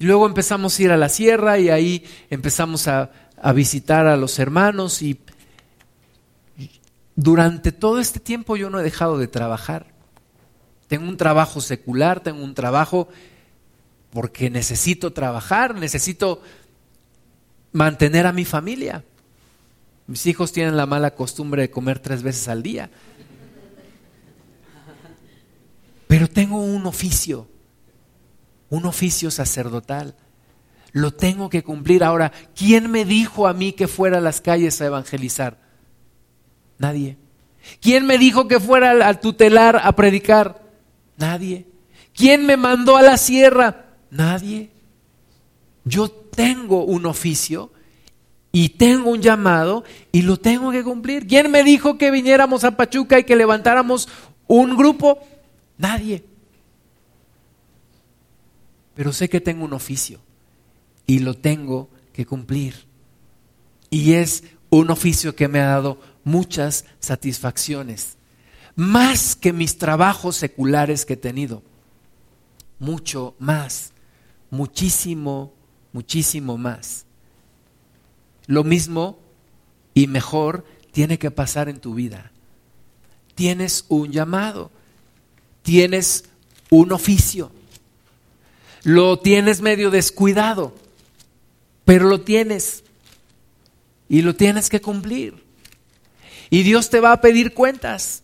[0.00, 4.16] Y luego empezamos a ir a la sierra y ahí empezamos a, a visitar a
[4.16, 5.20] los hermanos y
[7.16, 9.86] durante todo este tiempo yo no he dejado de trabajar.
[10.86, 13.08] Tengo un trabajo secular, tengo un trabajo
[14.10, 16.42] porque necesito trabajar, necesito
[17.72, 19.04] mantener a mi familia.
[20.06, 22.90] Mis hijos tienen la mala costumbre de comer tres veces al día.
[26.06, 27.48] Pero tengo un oficio,
[28.68, 30.14] un oficio sacerdotal.
[30.92, 32.04] Lo tengo que cumplir.
[32.04, 35.65] Ahora, ¿quién me dijo a mí que fuera a las calles a evangelizar?
[36.78, 37.16] Nadie.
[37.80, 40.62] ¿Quién me dijo que fuera al tutelar a predicar?
[41.16, 41.66] Nadie.
[42.14, 43.86] ¿Quién me mandó a la sierra?
[44.10, 44.70] Nadie.
[45.84, 47.72] Yo tengo un oficio
[48.52, 51.26] y tengo un llamado y lo tengo que cumplir.
[51.26, 54.08] ¿Quién me dijo que viniéramos a Pachuca y que levantáramos
[54.46, 55.18] un grupo?
[55.78, 56.24] Nadie.
[58.94, 60.20] Pero sé que tengo un oficio
[61.06, 62.86] y lo tengo que cumplir.
[63.90, 68.16] Y es un oficio que me ha dado muchas satisfacciones,
[68.74, 71.62] más que mis trabajos seculares que he tenido,
[72.80, 73.92] mucho más,
[74.50, 75.54] muchísimo,
[75.92, 77.06] muchísimo más.
[78.48, 79.20] Lo mismo
[79.94, 82.32] y mejor tiene que pasar en tu vida.
[83.36, 84.72] Tienes un llamado,
[85.62, 86.24] tienes
[86.70, 87.52] un oficio,
[88.82, 90.74] lo tienes medio descuidado,
[91.84, 92.82] pero lo tienes
[94.08, 95.45] y lo tienes que cumplir.
[96.50, 98.22] Y Dios te va a pedir cuentas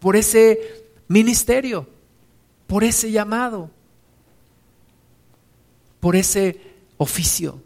[0.00, 0.58] por ese
[1.08, 1.88] ministerio,
[2.66, 3.70] por ese llamado,
[6.00, 6.60] por ese
[6.98, 7.62] oficio.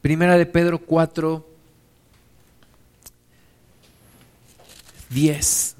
[0.00, 1.46] Primera de Pedro 4,
[5.10, 5.76] 10.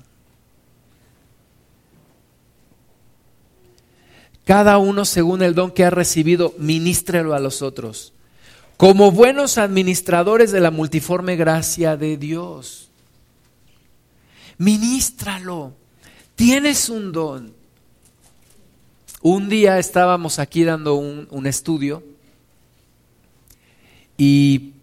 [4.45, 8.13] Cada uno según el don que ha recibido, ministrelo a los otros,
[8.77, 12.91] como buenos administradores de la multiforme gracia de Dios.
[14.59, 15.75] Ministralo.
[16.35, 17.55] Tienes un don.
[19.23, 22.03] Un día estábamos aquí dando un, un estudio
[24.17, 24.75] y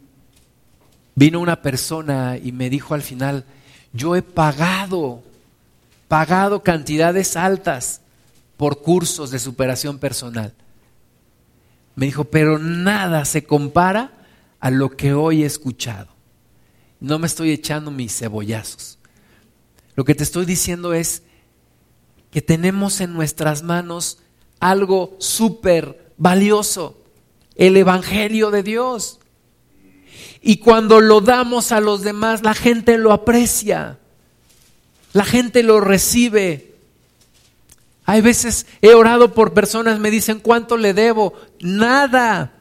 [1.16, 3.46] vino una persona y me dijo al final,
[3.94, 5.24] yo he pagado,
[6.08, 8.02] pagado cantidades altas
[8.58, 10.54] por cursos de superación personal.
[11.96, 14.12] Me dijo, pero nada se compara
[14.60, 16.08] a lo que hoy he escuchado.
[17.00, 18.98] No me estoy echando mis cebollazos.
[19.96, 21.24] Lo que te estoy diciendo es
[22.32, 24.20] que tenemos en nuestras manos
[24.60, 26.98] algo súper valioso,
[27.56, 29.20] el Evangelio de Dios.
[30.42, 34.00] Y cuando lo damos a los demás, la gente lo aprecia,
[35.14, 36.76] la gente lo recibe.
[38.06, 41.34] Hay veces he orado por personas, me dicen, ¿cuánto le debo?
[41.60, 42.54] Nada.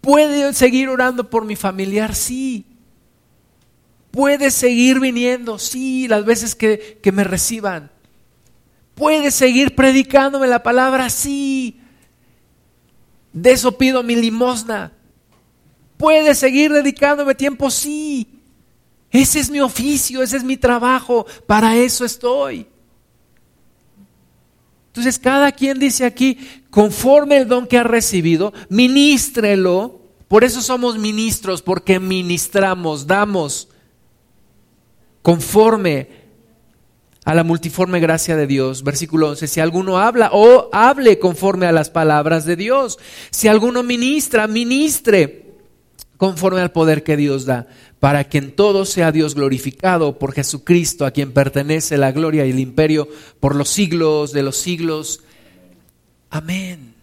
[0.00, 2.14] ¿Puede seguir orando por mi familiar?
[2.14, 2.64] Sí.
[4.16, 7.90] Puedes seguir viniendo, sí, las veces que, que me reciban.
[8.94, 11.78] Puedes seguir predicándome la palabra, sí.
[13.34, 14.94] De eso pido mi limosna.
[15.98, 18.40] Puedes seguir dedicándome tiempo, sí.
[19.10, 22.66] Ese es mi oficio, ese es mi trabajo, para eso estoy.
[24.86, 26.38] Entonces cada quien dice aquí,
[26.70, 30.00] conforme el don que ha recibido, ministrelo.
[30.26, 33.68] Por eso somos ministros, porque ministramos, damos
[35.26, 36.06] conforme
[37.24, 38.84] a la multiforme gracia de Dios.
[38.84, 42.96] Versículo 11, si alguno habla o hable conforme a las palabras de Dios.
[43.32, 45.56] Si alguno ministra, ministre
[46.16, 47.66] conforme al poder que Dios da,
[47.98, 52.50] para que en todo sea Dios glorificado por Jesucristo, a quien pertenece la gloria y
[52.50, 53.08] el imperio
[53.40, 55.24] por los siglos de los siglos.
[56.30, 56.94] Amén.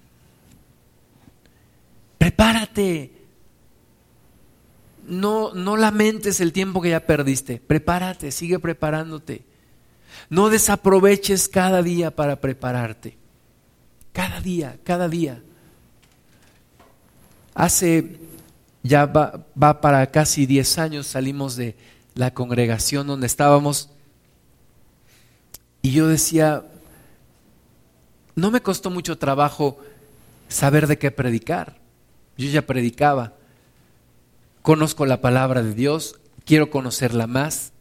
[2.18, 3.23] Prepárate
[5.08, 7.62] no, no lamentes el tiempo que ya perdiste.
[7.66, 9.44] Prepárate, sigue preparándote.
[10.30, 13.18] No desaproveches cada día para prepararte.
[14.12, 15.42] Cada día, cada día.
[17.54, 18.20] Hace
[18.84, 21.76] ya va, va para casi 10 años salimos de
[22.16, 23.90] la congregación donde estábamos
[25.82, 26.64] y yo decía,
[28.36, 29.78] no me costó mucho trabajo
[30.48, 31.78] saber de qué predicar.
[32.38, 33.34] Yo ya predicaba.
[34.64, 37.74] Conozco la palabra de Dios, quiero conocerla más.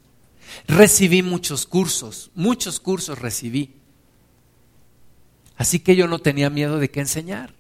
[0.67, 3.77] Recibí muchos cursos, muchos cursos recibí.
[5.57, 7.55] Así que yo no tenía miedo de qué enseñar.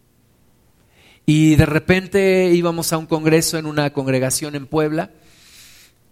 [1.25, 5.13] Y de repente íbamos a un congreso en una congregación en Puebla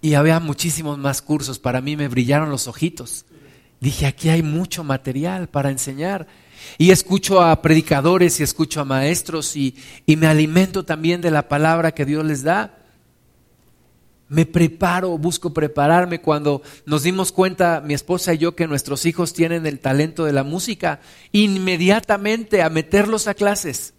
[0.01, 1.59] y había muchísimos más cursos.
[1.59, 3.25] Para mí me brillaron los ojitos.
[3.81, 6.29] Dije, aquí hay mucho material para enseñar.
[6.79, 9.75] Y escucho a predicadores y escucho a maestros y,
[10.07, 12.77] y me alimento también de la palabra que Dios les da.
[14.31, 16.21] Me preparo, busco prepararme.
[16.21, 20.33] Cuando nos dimos cuenta, mi esposa y yo, que nuestros hijos tienen el talento de
[20.33, 21.01] la música,
[21.33, 23.93] inmediatamente a meterlos a clases.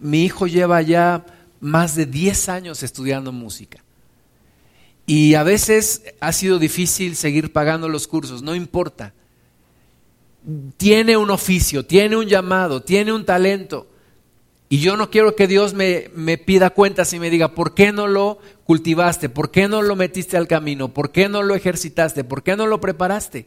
[0.00, 1.26] Mi hijo lleva ya
[1.60, 3.84] más de 10 años estudiando música.
[5.04, 9.12] Y a veces ha sido difícil seguir pagando los cursos, no importa.
[10.78, 13.88] Tiene un oficio, tiene un llamado, tiene un talento.
[14.70, 17.90] Y yo no quiero que Dios me, me, pida cuentas y me diga, ¿por qué
[17.90, 19.30] no lo cultivaste?
[19.30, 20.92] ¿Por qué no lo metiste al camino?
[20.92, 22.22] ¿Por qué no lo ejercitaste?
[22.22, 23.46] ¿Por qué no lo preparaste?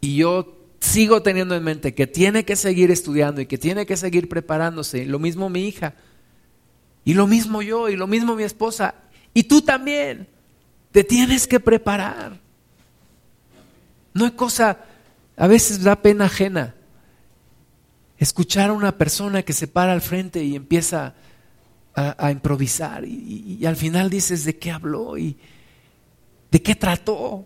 [0.00, 3.96] Y yo sigo teniendo en mente que tiene que seguir estudiando y que tiene que
[3.96, 5.04] seguir preparándose.
[5.04, 5.94] Lo mismo mi hija.
[7.04, 8.94] Y lo mismo yo, y lo mismo mi esposa.
[9.34, 10.28] Y tú también
[10.92, 12.38] te tienes que preparar.
[14.14, 14.84] No hay cosa,
[15.36, 16.76] a veces da pena ajena
[18.18, 21.14] escuchar a una persona que se para al frente y empieza
[21.94, 25.36] a, improvisar y, y, al final dices de qué habló y
[26.50, 27.44] de qué trató.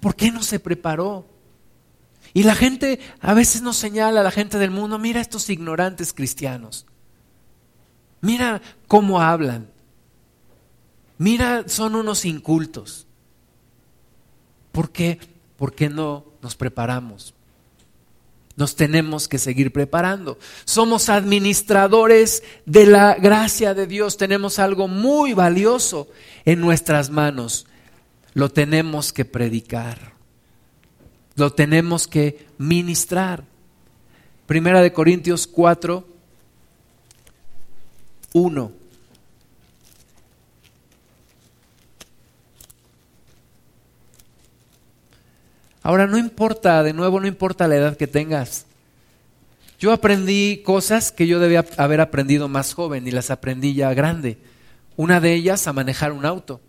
[0.00, 1.26] ¿Por qué no se preparó?
[2.34, 6.12] Y la gente a veces nos señala, a la gente del mundo, mira estos ignorantes
[6.12, 6.86] cristianos.
[8.20, 9.68] Mira cómo hablan.
[11.18, 13.06] Mira, son unos incultos.
[14.72, 15.18] ¿Por qué?
[15.56, 17.35] ¿Por qué no nos preparamos?
[18.56, 20.38] Nos tenemos que seguir preparando.
[20.64, 24.16] Somos administradores de la gracia de Dios.
[24.16, 26.08] Tenemos algo muy valioso
[26.46, 27.66] en nuestras manos.
[28.32, 30.14] Lo tenemos que predicar.
[31.34, 33.44] Lo tenemos que ministrar.
[34.46, 36.06] Primera de Corintios 4,
[38.32, 38.72] 1.
[45.86, 48.66] Ahora, no importa, de nuevo, no importa la edad que tengas.
[49.78, 54.36] Yo aprendí cosas que yo debía haber aprendido más joven y las aprendí ya grande.
[54.96, 56.60] Una de ellas, a manejar un auto.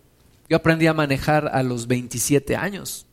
[0.48, 3.08] Yo aprendí a manejar a los 27 años.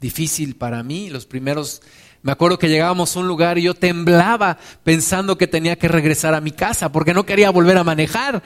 [0.00, 1.80] Difícil para mí, los primeros...
[2.22, 6.34] Me acuerdo que llegábamos a un lugar y yo temblaba pensando que tenía que regresar
[6.34, 8.42] a mi casa porque no quería volver a manejar.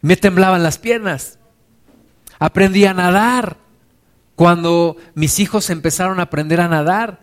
[0.00, 1.38] Me temblaban las piernas.
[2.38, 3.65] Aprendí a nadar
[4.36, 7.20] cuando mis hijos empezaron a aprender a nadar,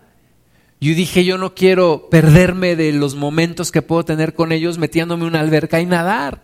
[0.82, 5.24] yo dije, yo no quiero perderme de los momentos que puedo tener con ellos metiéndome
[5.24, 6.41] en una alberca y nadar.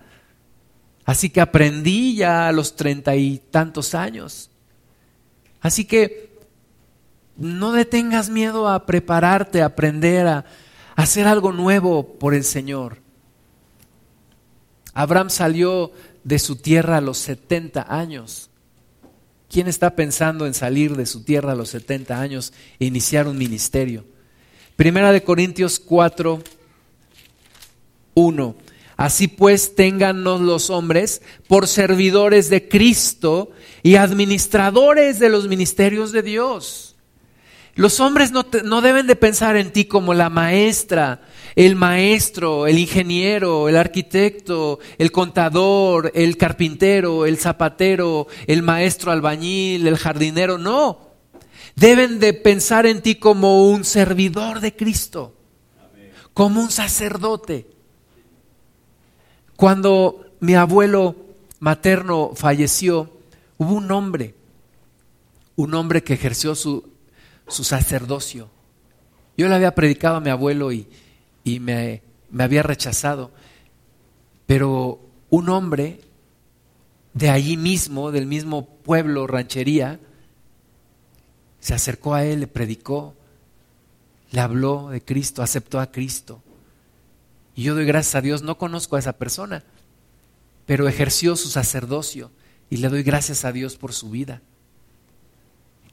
[1.03, 4.49] Así que aprendí ya a los treinta y tantos años.
[5.59, 6.39] Así que
[7.35, 10.45] no detengas miedo a prepararte, a aprender, a,
[10.95, 12.97] hacer algo nuevo por el Señor.
[14.93, 15.91] Abraham salió
[16.23, 18.48] de su tierra a los 70 años.
[19.49, 23.37] ¿Quién está pensando en salir de su tierra a los 70 años e iniciar un
[23.37, 24.05] ministerio?
[24.75, 26.41] Primera de Corintios 4,
[28.13, 28.55] 1.
[28.95, 33.51] Así pues, téngannos los hombres por servidores de Cristo
[33.81, 36.88] y administradores de los ministerios de Dios.
[37.79, 41.21] Los hombres no, no deben de pensar en ti como la maestra
[41.55, 49.87] el maestro, el ingeniero, el arquitecto, el contador, el carpintero, el zapatero, el maestro albañil,
[49.87, 51.09] el jardinero, no.
[51.75, 55.33] Deben de pensar en ti como un servidor de Cristo,
[56.33, 57.67] como un sacerdote.
[59.55, 61.15] Cuando mi abuelo
[61.59, 63.09] materno falleció,
[63.57, 64.35] hubo un hombre,
[65.55, 66.89] un hombre que ejerció su,
[67.49, 68.49] su sacerdocio.
[69.37, 70.87] Yo le había predicado a mi abuelo y,
[71.43, 72.01] y me,
[72.37, 73.31] había rechazado.
[74.45, 74.99] Pero
[75.29, 76.01] un hombre
[77.13, 79.99] de allí mismo, del mismo pueblo, ranchería,
[81.59, 83.15] se acercó a él, le predicó,
[84.31, 86.41] le habló de Cristo, aceptó a Cristo.
[87.55, 89.63] Y yo doy gracias a Dios, no conozco a esa persona,
[90.65, 92.31] pero ejerció su sacerdocio
[92.69, 94.41] y le doy gracias a Dios por su vida.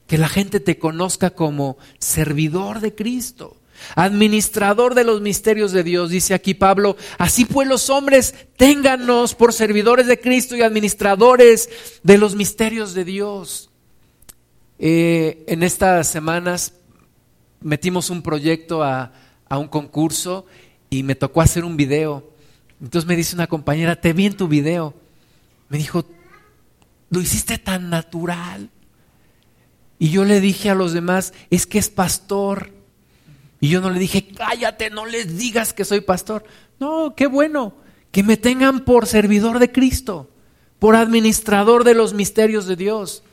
[0.07, 3.57] Que la gente te conozca como servidor de Cristo,
[3.95, 6.95] administrador de los misterios de Dios, dice aquí Pablo.
[7.17, 11.69] Así pues los hombres, téngannos por servidores de Cristo y administradores
[12.03, 13.69] de los misterios de Dios.
[14.79, 16.73] Eh, en estas semanas
[17.61, 19.11] metimos un proyecto a,
[19.49, 20.45] a un concurso
[20.89, 22.31] y me tocó hacer un video.
[22.81, 24.93] Entonces me dice una compañera, te vi en tu video.
[25.69, 26.05] Me dijo,
[27.09, 28.69] lo hiciste tan natural.
[29.99, 32.71] Y yo le dije a los demás, es que es pastor.
[33.59, 36.43] Y yo no le dije, cállate, no les digas que soy pastor.
[36.79, 37.73] No, qué bueno,
[38.11, 40.29] que me tengan por servidor de Cristo,
[40.79, 43.23] por administrador de los misterios de Dios.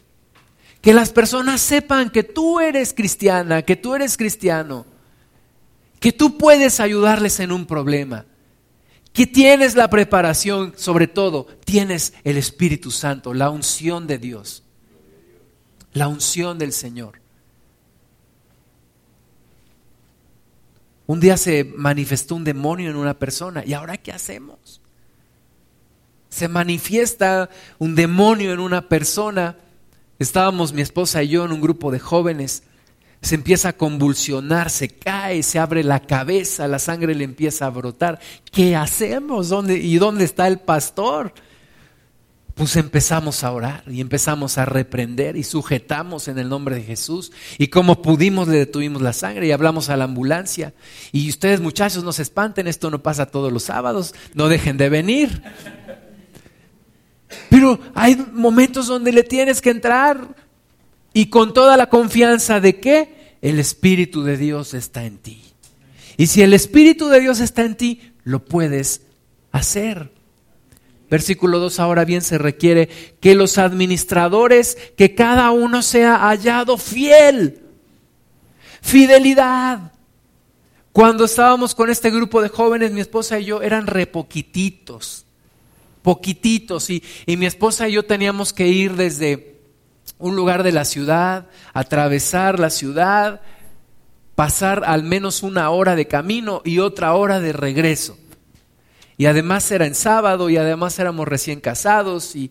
[0.81, 4.86] Que las personas sepan que tú eres cristiana, que tú eres cristiano,
[6.01, 8.27] que tú puedes ayudarles en un problema,
[9.15, 14.64] que tienes la preparación, sobre todo, tienes el Espíritu Santo, la unción de Dios,
[15.95, 17.21] la unción del Señor.
[21.07, 24.81] Un día se manifestó un demonio en una persona y ahora ¿qué hacemos?
[26.31, 27.49] Se manifiesta
[27.79, 29.57] un demonio en una persona.
[30.19, 32.65] Estábamos mi esposa y yo en un grupo de jóvenes.
[33.21, 37.71] Se empieza a convulsionar, se cae, se abre la cabeza, la sangre le empieza a
[37.71, 38.19] brotar.
[38.51, 39.49] ¿Qué hacemos?
[39.49, 41.33] ¿Dónde, ¿Y dónde está el pastor?
[42.55, 47.32] Pues empezamos a orar y empezamos a reprender y sujetamos en el nombre de Jesús.
[47.59, 50.72] Y como pudimos le detuvimos la sangre y hablamos a la ambulancia.
[51.10, 54.89] Y ustedes muchachos no se espanten, esto no pasa todos los sábados, no dejen de
[54.89, 55.43] venir.
[57.51, 60.36] Pero hay momentos donde le tienes que entrar
[61.12, 65.43] y con toda la confianza de que el Espíritu de Dios está en ti.
[66.16, 69.02] Y si el Espíritu de Dios está en ti, lo puedes
[69.51, 70.14] hacer.
[71.15, 72.89] Versículo 2, ahora bien se requiere
[73.20, 77.62] que los administradores, que cada uno sea hallado fiel.
[78.82, 79.93] Fidelidad.
[80.91, 85.24] Cuando estábamos con este grupo de jóvenes, mi esposa y yo eran repoquititos,
[86.03, 89.61] poquititos, y, y mi esposa y yo teníamos que ir desde
[90.19, 93.41] un lugar de la ciudad, atravesar la ciudad,
[94.35, 98.19] pasar al menos una hora de camino y otra hora de regreso.
[99.16, 102.51] Y además era en sábado y además éramos recién casados y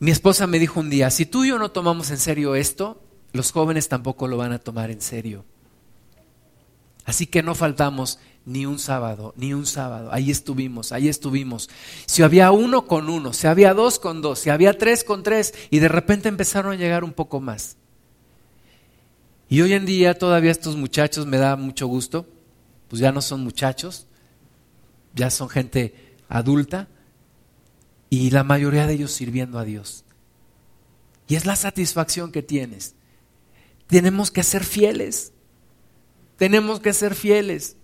[0.00, 3.02] mi esposa me dijo un día, si tú y yo no tomamos en serio esto,
[3.32, 5.44] los jóvenes tampoco lo van a tomar en serio.
[7.04, 10.10] Así que no faltamos ni un sábado, ni un sábado.
[10.12, 11.68] Ahí estuvimos, ahí estuvimos.
[12.06, 15.54] Si había uno con uno, si había dos con dos, si había tres con tres,
[15.70, 17.76] y de repente empezaron a llegar un poco más.
[19.48, 22.26] Y hoy en día todavía estos muchachos me da mucho gusto,
[22.88, 24.06] pues ya no son muchachos,
[25.14, 26.88] ya son gente adulta
[28.08, 30.04] y la mayoría de ellos sirviendo a Dios.
[31.28, 32.94] Y es la satisfacción que tienes.
[33.86, 35.32] Tenemos que ser fieles.
[36.36, 37.76] Tenemos que ser fieles.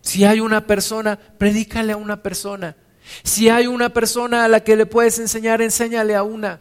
[0.00, 2.76] Si hay una persona, predícale a una persona.
[3.22, 6.60] Si hay una persona a la que le puedes enseñar, enséñale a una.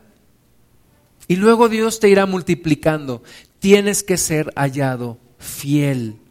[1.27, 3.23] Y luego Dios te irá multiplicando.
[3.59, 6.22] Tienes que ser hallado fiel.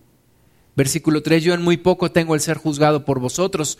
[0.74, 3.78] Versículo 3, yo en muy poco tengo el ser juzgado por vosotros,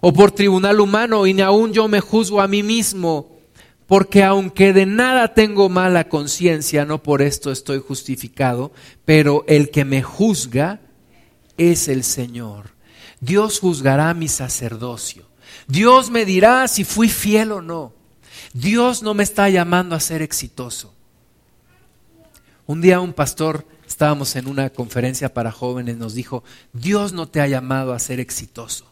[0.00, 3.38] o por tribunal humano, y ni aún yo me juzgo a mí mismo,
[3.86, 8.72] porque aunque de nada tengo mala conciencia, no por esto estoy justificado,
[9.04, 10.80] pero el que me juzga
[11.58, 12.70] es el Señor.
[13.20, 15.24] Dios juzgará mi sacerdocio.
[15.66, 17.92] Dios me dirá si fui fiel o no.
[18.54, 20.94] Dios no me está llamando a ser exitoso.
[22.66, 23.66] Un día un pastor
[24.00, 28.18] estábamos en una conferencia para jóvenes, nos dijo, Dios no te ha llamado a ser
[28.18, 28.90] exitoso.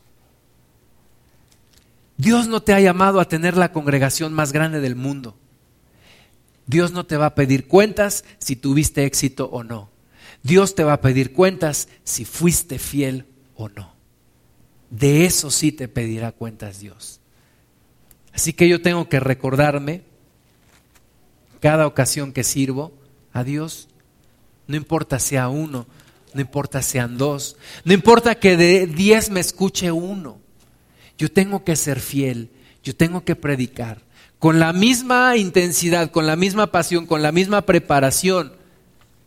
[2.18, 5.34] Dios no te ha llamado a tener la congregación más grande del mundo.
[6.66, 9.88] Dios no te va a pedir cuentas si tuviste éxito o no.
[10.42, 13.24] Dios te va a pedir cuentas si fuiste fiel
[13.54, 13.94] o no.
[14.90, 17.20] De eso sí te pedirá cuentas Dios.
[18.34, 20.02] Así que yo tengo que recordarme
[21.60, 22.92] cada ocasión que sirvo
[23.32, 23.88] a Dios
[24.68, 25.86] no importa sea uno,
[26.34, 30.38] no importa sean dos, no importa que de diez me escuche uno.
[31.16, 32.50] Yo tengo que ser fiel,
[32.84, 34.06] yo tengo que predicar
[34.38, 38.52] con la misma intensidad, con la misma pasión, con la misma preparación,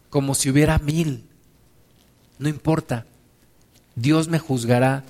[0.10, 1.26] como si hubiera mil.
[2.40, 3.06] No importa,
[3.96, 5.04] Dios me juzgará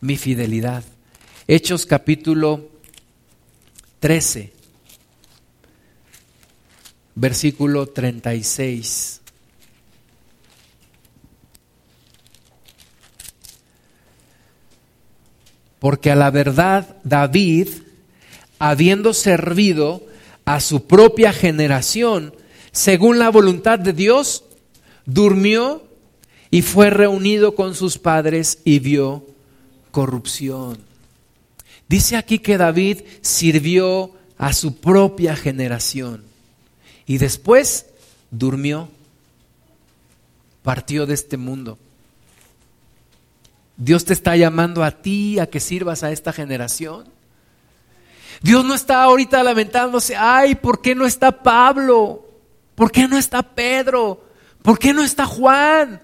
[0.00, 0.82] mi fidelidad.
[1.46, 2.68] Hechos capítulo
[4.00, 4.52] 13,
[7.14, 9.21] versículo 36.
[15.82, 17.66] Porque a la verdad David,
[18.60, 20.06] habiendo servido
[20.44, 22.32] a su propia generación,
[22.70, 24.44] según la voluntad de Dios,
[25.06, 25.82] durmió
[26.52, 29.26] y fue reunido con sus padres y vio
[29.90, 30.78] corrupción.
[31.88, 36.22] Dice aquí que David sirvió a su propia generación
[37.06, 37.86] y después
[38.30, 38.88] durmió,
[40.62, 41.76] partió de este mundo.
[43.84, 47.08] Dios te está llamando a ti a que sirvas a esta generación.
[48.40, 52.28] Dios no está ahorita lamentándose, ay, ¿por qué no está Pablo?
[52.76, 54.24] ¿Por qué no está Pedro?
[54.62, 56.00] ¿Por qué no está Juan?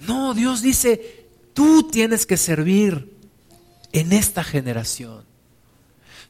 [0.00, 3.16] No, Dios dice, tú tienes que servir
[3.92, 5.24] en esta generación.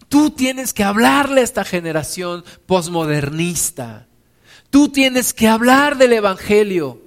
[0.09, 4.07] Tú tienes que hablarle a esta generación posmodernista.
[4.71, 7.03] Tú tienes que hablar del Evangelio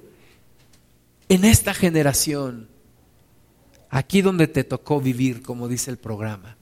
[1.30, 2.71] en esta generación.
[3.94, 6.56] Aquí donde te tocó vivir, como dice el programa.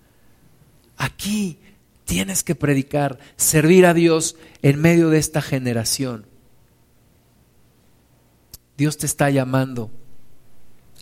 [0.96, 1.58] Aquí
[2.04, 6.26] tienes que predicar, servir a Dios en medio de esta generación.
[8.76, 9.92] Dios te está llamando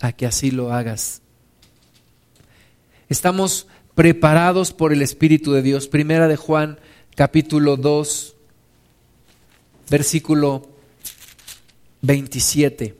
[0.01, 1.23] a que así lo hagas.
[3.09, 3.65] Estamos
[3.95, 5.87] preparados por el Espíritu de Dios.
[5.87, 6.79] Primera de Juan,
[7.15, 8.35] capítulo 2,
[9.89, 10.69] versículo
[12.03, 12.98] 27.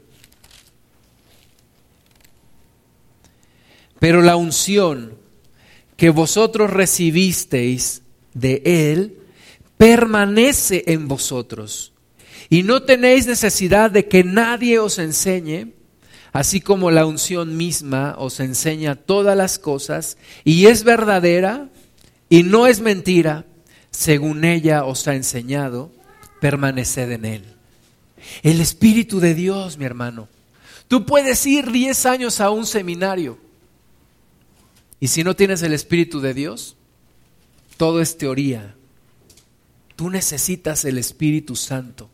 [4.00, 5.18] Pero la unción
[5.98, 8.04] que vosotros recibisteis
[8.34, 9.18] de Él
[9.78, 11.92] permanece en vosotros.
[12.50, 15.74] Y no tenéis necesidad de que nadie os enseñe,
[16.32, 21.70] así como la unción misma os enseña todas las cosas, y es verdadera
[22.30, 23.46] y no es mentira,
[23.92, 25.92] según ella os ha enseñado,
[26.40, 27.44] permaneced en Él.
[28.42, 30.30] El Espíritu de Dios, mi hermano.
[30.88, 33.49] Tú puedes ir 10 años a un seminario
[35.00, 36.76] y si no tienes el Espíritu de Dios,
[37.78, 38.76] todo es teoría.
[39.96, 42.10] Tú necesitas el Espíritu Santo.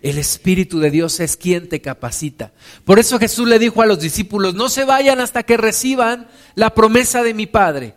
[0.00, 2.52] El Espíritu de Dios es quien te capacita.
[2.84, 6.74] Por eso Jesús le dijo a los discípulos, no se vayan hasta que reciban la
[6.74, 7.94] promesa de mi Padre.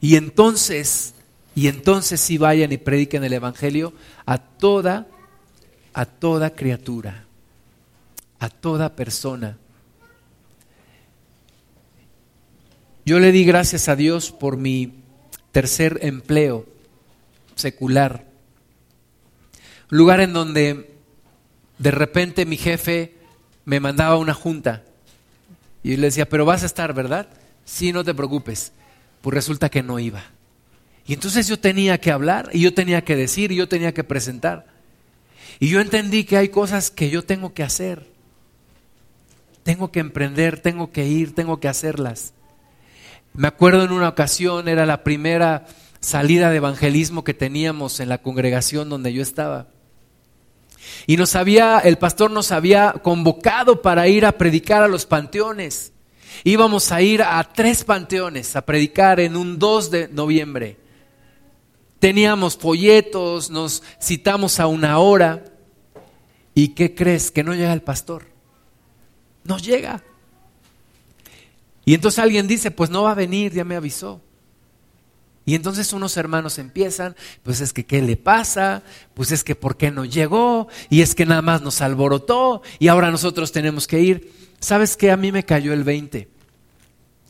[0.00, 1.14] Y entonces,
[1.54, 3.94] y entonces sí vayan y prediquen el Evangelio
[4.26, 5.06] a toda,
[5.94, 7.24] a toda criatura,
[8.38, 9.56] a toda persona.
[13.06, 14.92] Yo le di gracias a Dios por mi
[15.52, 16.66] tercer empleo
[17.54, 18.26] secular.
[19.88, 20.90] Lugar en donde
[21.78, 23.14] de repente mi jefe
[23.64, 24.82] me mandaba una junta
[25.84, 27.28] y le decía, pero vas a estar, ¿verdad?
[27.64, 28.72] Sí, no te preocupes.
[29.20, 30.24] Pues resulta que no iba.
[31.06, 34.02] Y entonces yo tenía que hablar y yo tenía que decir y yo tenía que
[34.02, 34.66] presentar.
[35.60, 38.04] Y yo entendí que hay cosas que yo tengo que hacer.
[39.62, 42.32] Tengo que emprender, tengo que ir, tengo que hacerlas.
[43.36, 45.66] Me acuerdo en una ocasión, era la primera
[46.00, 49.68] salida de evangelismo que teníamos en la congregación donde yo estaba.
[51.06, 55.92] Y nos había, el pastor nos había convocado para ir a predicar a los panteones.
[56.44, 60.78] Íbamos a ir a tres panteones a predicar en un 2 de noviembre.
[61.98, 65.44] Teníamos folletos, nos citamos a una hora.
[66.54, 67.30] ¿Y qué crees?
[67.30, 68.24] Que no llega el pastor.
[69.44, 70.02] No llega.
[71.86, 74.20] Y entonces alguien dice, pues no va a venir, ya me avisó.
[75.46, 77.14] Y entonces unos hermanos empiezan,
[77.44, 78.82] pues es que ¿qué le pasa?
[79.14, 80.66] Pues es que ¿por qué no llegó?
[80.90, 84.32] Y es que nada más nos alborotó y ahora nosotros tenemos que ir.
[84.58, 85.12] ¿Sabes qué?
[85.12, 86.28] A mí me cayó el 20.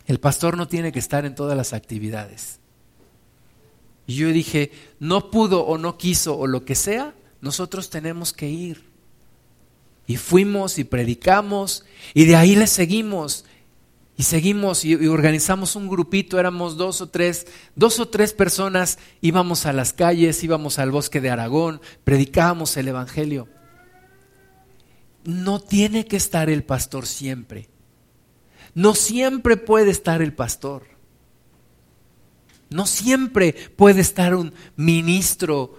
[0.06, 2.58] El pastor no tiene que estar en todas las actividades.
[4.06, 8.48] Y yo dije, no pudo o no quiso o lo que sea, nosotros tenemos que
[8.48, 8.84] ir.
[10.06, 11.84] Y fuimos y predicamos
[12.14, 13.44] y de ahí le seguimos.
[14.16, 19.66] Y seguimos y, organizamos un grupito, éramos dos o tres, dos o tres personas, íbamos
[19.66, 23.47] a las calles, íbamos al bosque de Aragón, predicábamos el Evangelio.
[25.24, 27.68] No tiene que estar el pastor siempre.
[28.74, 30.84] No siempre puede estar el pastor.
[32.70, 35.78] No siempre puede estar un ministro,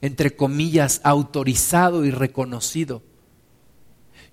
[0.00, 3.02] entre comillas, autorizado y reconocido.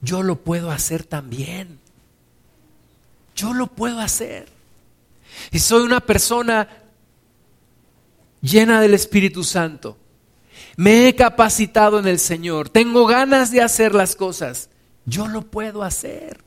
[0.02, 1.81] Yo lo puedo hacer también.
[3.36, 4.48] Yo lo puedo hacer.
[5.52, 6.68] Y soy una persona
[8.42, 9.98] llena del Espíritu Santo.
[10.78, 12.70] Me he capacitado en el Señor.
[12.70, 14.70] Tengo ganas de hacer las cosas.
[15.06, 16.40] Yo lo puedo hacer.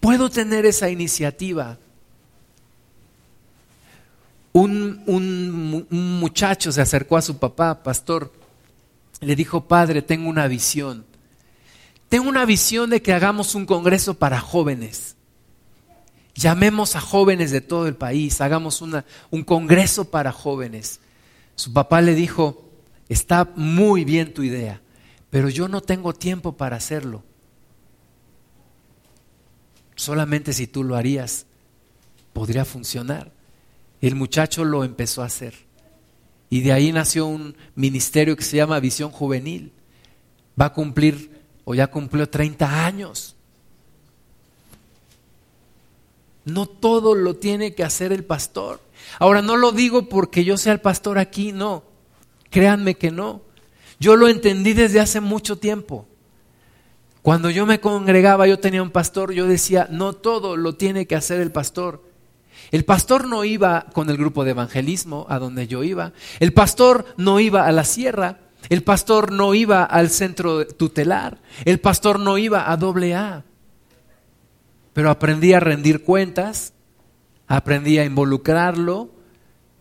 [0.00, 1.78] Puedo tener esa iniciativa.
[4.52, 8.32] Un, un, muchacho se acercó a su papá, pastor.
[9.20, 11.04] Le dijo, padre, tengo una visión.
[12.08, 15.15] Tengo una visión de que hagamos un congreso para jóvenes
[16.36, 21.00] Llamemos a jóvenes de todo el país, hagamos una, un congreso para jóvenes.
[21.54, 22.70] Su papá le dijo,
[23.08, 24.82] está muy bien tu idea,
[25.30, 27.24] pero yo no tengo tiempo para hacerlo.
[29.94, 31.46] Solamente si tú lo harías,
[32.34, 33.32] podría funcionar.
[34.02, 35.54] El muchacho lo empezó a hacer.
[36.50, 39.72] Y de ahí nació un ministerio que se llama Visión Juvenil.
[40.60, 43.35] Va a cumplir, o ya cumplió 30 años.
[46.46, 48.80] No todo lo tiene que hacer el pastor.
[49.18, 51.82] Ahora, no lo digo porque yo sea el pastor aquí, no.
[52.50, 53.42] Créanme que no.
[53.98, 56.06] Yo lo entendí desde hace mucho tiempo.
[57.20, 61.16] Cuando yo me congregaba, yo tenía un pastor, yo decía, no todo lo tiene que
[61.16, 62.04] hacer el pastor.
[62.70, 66.12] El pastor no iba con el grupo de evangelismo a donde yo iba.
[66.38, 68.38] El pastor no iba a la sierra.
[68.68, 71.38] El pastor no iba al centro tutelar.
[71.64, 73.44] El pastor no iba a doble A.
[74.96, 76.72] Pero aprendí a rendir cuentas,
[77.46, 79.10] aprendí a involucrarlo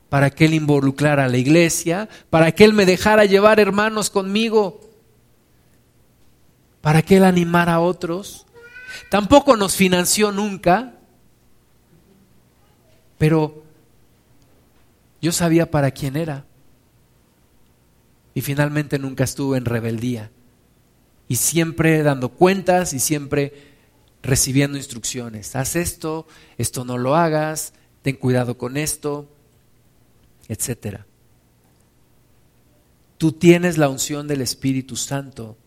[0.09, 4.81] para que él involucrara a la iglesia, para que él me dejara llevar hermanos conmigo,
[6.81, 8.45] para que él animara a otros.
[9.09, 10.95] Tampoco nos financió nunca,
[13.17, 13.63] pero
[15.21, 16.43] yo sabía para quién era.
[18.33, 20.29] Y finalmente nunca estuve en rebeldía.
[21.29, 23.74] Y siempre dando cuentas y siempre
[24.25, 25.55] recibiendo instrucciones.
[25.55, 26.27] Haz esto,
[26.57, 29.29] esto no lo hagas, ten cuidado con esto,
[30.47, 31.01] etc.
[33.17, 35.57] Tú tienes la unción del Espíritu Santo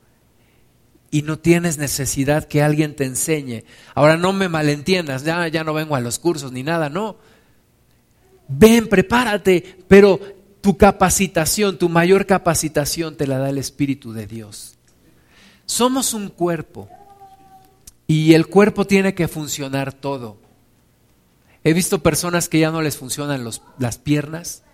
[1.10, 3.64] y no tienes necesidad que alguien te enseñe.
[3.94, 7.16] Ahora no me malentiendas, ya, ya no vengo a los cursos ni nada, no
[8.48, 10.18] ven, prepárate, pero
[10.60, 14.76] tu capacitación, tu mayor capacitación te la da el Espíritu de Dios.
[15.66, 16.88] Somos un cuerpo
[18.08, 20.38] y el cuerpo tiene que funcionar todo.
[21.62, 23.48] He visto personas que ya no les funcionan
[23.78, 24.64] las piernas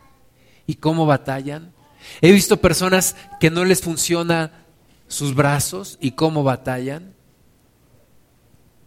[0.67, 1.75] y cómo batallan.
[2.23, 4.51] He visto personas que no les funcionan
[5.07, 7.13] sus brazos y cómo batallan.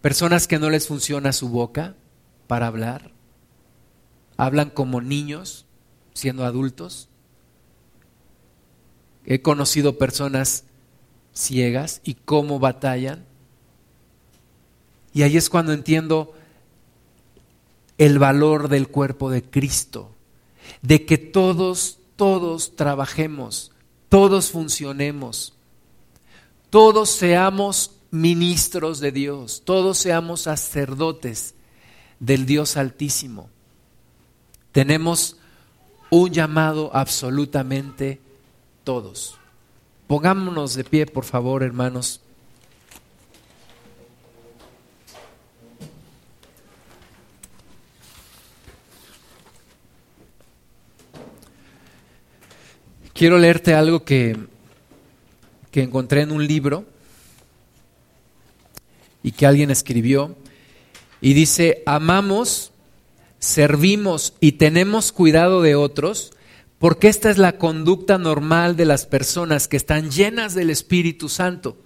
[0.00, 1.94] Personas que no les funciona su boca
[2.48, 3.12] para hablar
[4.38, 5.66] hablan como niños
[6.14, 7.10] siendo adultos.
[9.26, 10.64] He conocido personas
[11.34, 13.26] ciegas y cómo batallan.
[15.12, 16.34] Y ahí es cuando entiendo
[17.98, 20.10] el valor del cuerpo de Cristo,
[20.82, 23.72] de que todos, todos trabajemos,
[24.08, 25.54] todos funcionemos,
[26.70, 31.54] todos seamos ministros de Dios, todos seamos sacerdotes
[32.20, 33.50] del Dios Altísimo.
[34.72, 35.36] Tenemos
[36.10, 38.20] un llamado absolutamente
[38.84, 39.38] todos.
[40.06, 42.22] Pongámonos de pie, por favor, hermanos.
[53.18, 54.36] Quiero leerte algo que,
[55.72, 56.84] que encontré en un libro
[59.24, 60.36] y que alguien escribió.
[61.20, 62.70] Y dice, amamos
[63.40, 66.30] servimos y tenemos cuidado de otros,
[66.78, 71.76] porque esta es la conducta normal de las personas que están llenas del Espíritu Santo.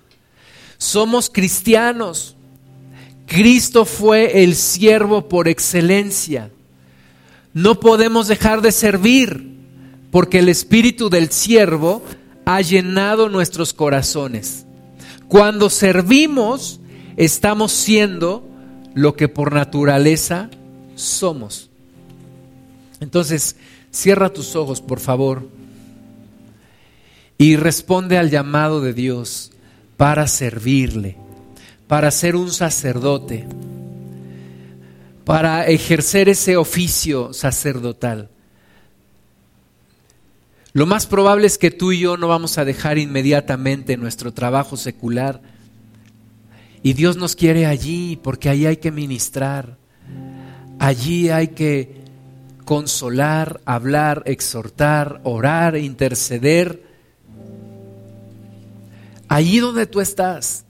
[0.76, 2.36] Somos cristianos.
[3.24, 6.50] Cristo fue el siervo por excelencia.
[7.54, 9.51] No podemos dejar de servir
[10.12, 12.02] porque el espíritu del siervo
[12.44, 14.66] ha llenado nuestros corazones.
[15.26, 16.80] Cuando servimos,
[17.16, 18.46] estamos siendo
[18.94, 20.50] lo que por naturaleza
[20.96, 21.70] somos.
[23.00, 23.56] Entonces,
[23.90, 25.48] cierra tus ojos, por favor,
[27.38, 29.50] y responde al llamado de Dios
[29.96, 31.16] para servirle,
[31.88, 33.46] para ser un sacerdote,
[35.24, 38.28] para ejercer ese oficio sacerdotal.
[40.74, 44.76] Lo más probable es que tú y yo no vamos a dejar inmediatamente nuestro trabajo
[44.76, 45.42] secular.
[46.82, 49.76] Y Dios nos quiere allí porque ahí hay que ministrar.
[50.78, 52.02] Allí hay que
[52.64, 56.82] consolar, hablar, exhortar, orar, interceder.
[59.28, 60.64] Allí donde tú estás.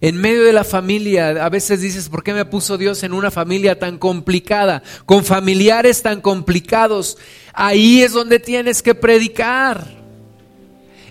[0.00, 3.30] En medio de la familia, a veces dices, ¿por qué me puso Dios en una
[3.30, 7.18] familia tan complicada, con familiares tan complicados?
[7.52, 9.86] Ahí es donde tienes que predicar.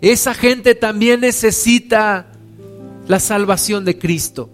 [0.02, 2.28] Esa gente también necesita
[3.08, 4.50] la salvación de Cristo.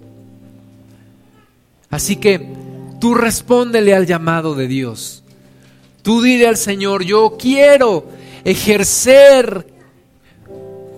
[1.89, 2.67] Así que
[2.99, 5.23] Tú respóndele al llamado de Dios.
[6.01, 8.07] Tú dile al Señor, yo quiero
[8.43, 9.67] ejercer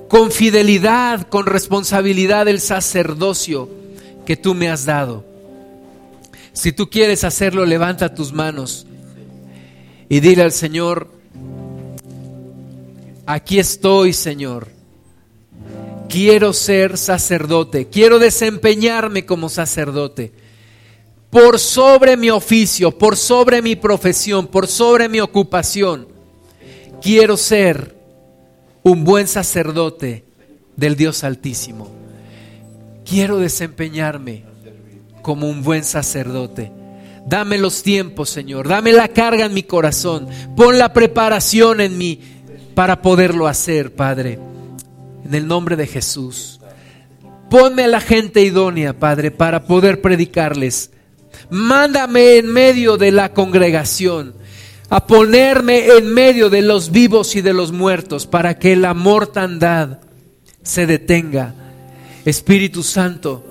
[0.09, 3.69] con fidelidad, con responsabilidad el sacerdocio
[4.25, 5.23] que tú me has dado.
[6.51, 8.87] Si tú quieres hacerlo, levanta tus manos
[10.09, 11.09] y dile al Señor,
[13.25, 14.67] aquí estoy, Señor.
[16.09, 20.33] Quiero ser sacerdote, quiero desempeñarme como sacerdote
[21.29, 26.07] por sobre mi oficio, por sobre mi profesión, por sobre mi ocupación.
[26.99, 27.98] Quiero ser
[28.83, 30.25] un buen sacerdote
[30.75, 31.89] del Dios Altísimo.
[33.05, 34.43] Quiero desempeñarme
[35.21, 36.71] como un buen sacerdote.
[37.25, 38.67] Dame los tiempos, Señor.
[38.67, 40.27] Dame la carga en mi corazón.
[40.55, 42.19] Pon la preparación en mí
[42.75, 44.39] para poderlo hacer, Padre.
[45.25, 46.59] En el nombre de Jesús.
[47.49, 50.91] Ponme a la gente idónea, Padre, para poder predicarles.
[51.49, 54.38] Mándame en medio de la congregación
[54.89, 59.99] a ponerme en medio de los vivos y de los muertos para que la mortandad
[60.63, 61.53] se detenga.
[62.25, 63.45] Espíritu Santo,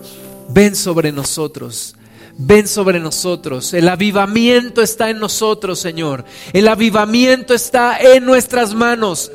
[0.48, 1.94] ven sobre nosotros.
[2.40, 3.74] Ven sobre nosotros.
[3.74, 6.24] El avivamiento está en nosotros, Señor.
[6.52, 9.32] El avivamiento está en nuestras manos.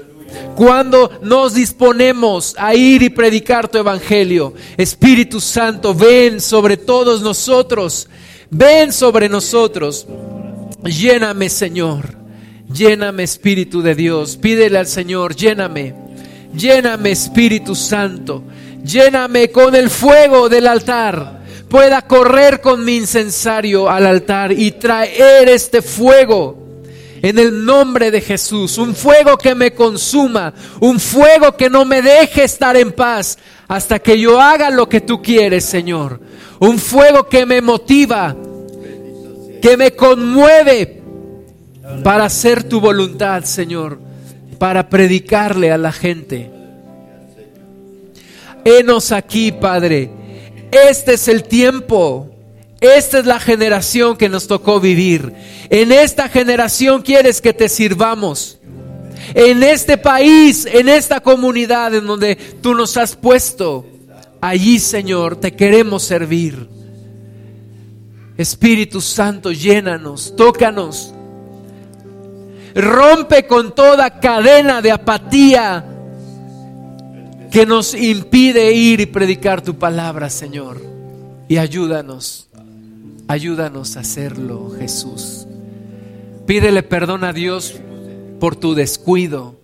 [0.55, 8.07] Cuando nos disponemos a ir y predicar tu evangelio, Espíritu Santo, ven sobre todos nosotros.
[8.49, 10.07] Ven sobre nosotros.
[10.83, 12.15] Lléname, Señor.
[12.71, 14.37] Lléname, Espíritu de Dios.
[14.37, 15.95] Pídele al Señor, lléname.
[16.55, 18.43] Lléname, Espíritu Santo.
[18.83, 21.41] Lléname con el fuego del altar.
[21.69, 26.63] Pueda correr con mi incensario al altar y traer este fuego
[27.21, 28.77] en el nombre de Jesús.
[28.77, 30.53] Un fuego que me consuma.
[30.81, 33.37] Un fuego que no me deje estar en paz
[33.67, 36.19] hasta que yo haga lo que tú quieres, Señor.
[36.59, 38.35] Un fuego que me motiva,
[39.63, 41.01] que me conmueve
[42.03, 43.97] para hacer tu voluntad, Señor,
[44.59, 46.51] para predicarle a la gente.
[48.65, 50.11] Henos aquí, Padre.
[50.69, 52.29] Este es el tiempo.
[52.81, 55.33] Esta es la generación que nos tocó vivir.
[55.69, 58.59] En esta generación quieres que te sirvamos.
[59.33, 63.85] En este país, en esta comunidad en donde tú nos has puesto.
[64.41, 66.82] Allí, Señor, te queremos servir.
[68.37, 71.13] Espíritu Santo, llénanos, tócanos.
[72.73, 75.85] Rompe con toda cadena de apatía
[77.51, 80.81] que nos impide ir y predicar tu palabra, Señor.
[81.47, 82.49] Y ayúdanos,
[83.27, 85.45] ayúdanos a hacerlo, Jesús.
[86.47, 87.75] Pídele perdón a Dios
[88.39, 89.55] por tu descuido,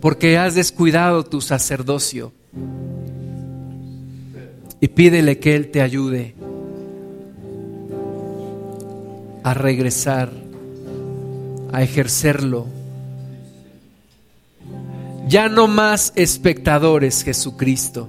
[0.00, 2.32] porque has descuidado tu sacerdocio.
[4.80, 6.36] Y pídele que Él te ayude
[9.42, 10.30] a regresar,
[11.72, 12.66] a ejercerlo
[15.30, 18.08] ya no más espectadores, Jesucristo.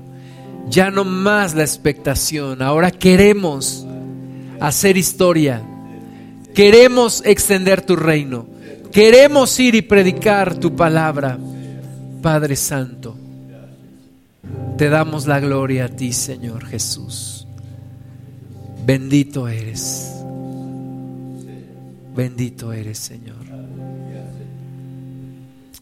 [0.67, 2.63] Ya no más la expectación.
[2.63, 3.85] Ahora queremos
[4.59, 5.61] hacer historia.
[6.55, 8.47] Queremos extender tu reino.
[8.91, 11.37] Queremos ir y predicar tu palabra.
[12.23, 13.15] Padre Santo,
[14.79, 17.45] te damos la gloria a ti, Señor Jesús.
[18.83, 20.20] Bendito eres.
[22.13, 23.40] Bendito eres, Señor.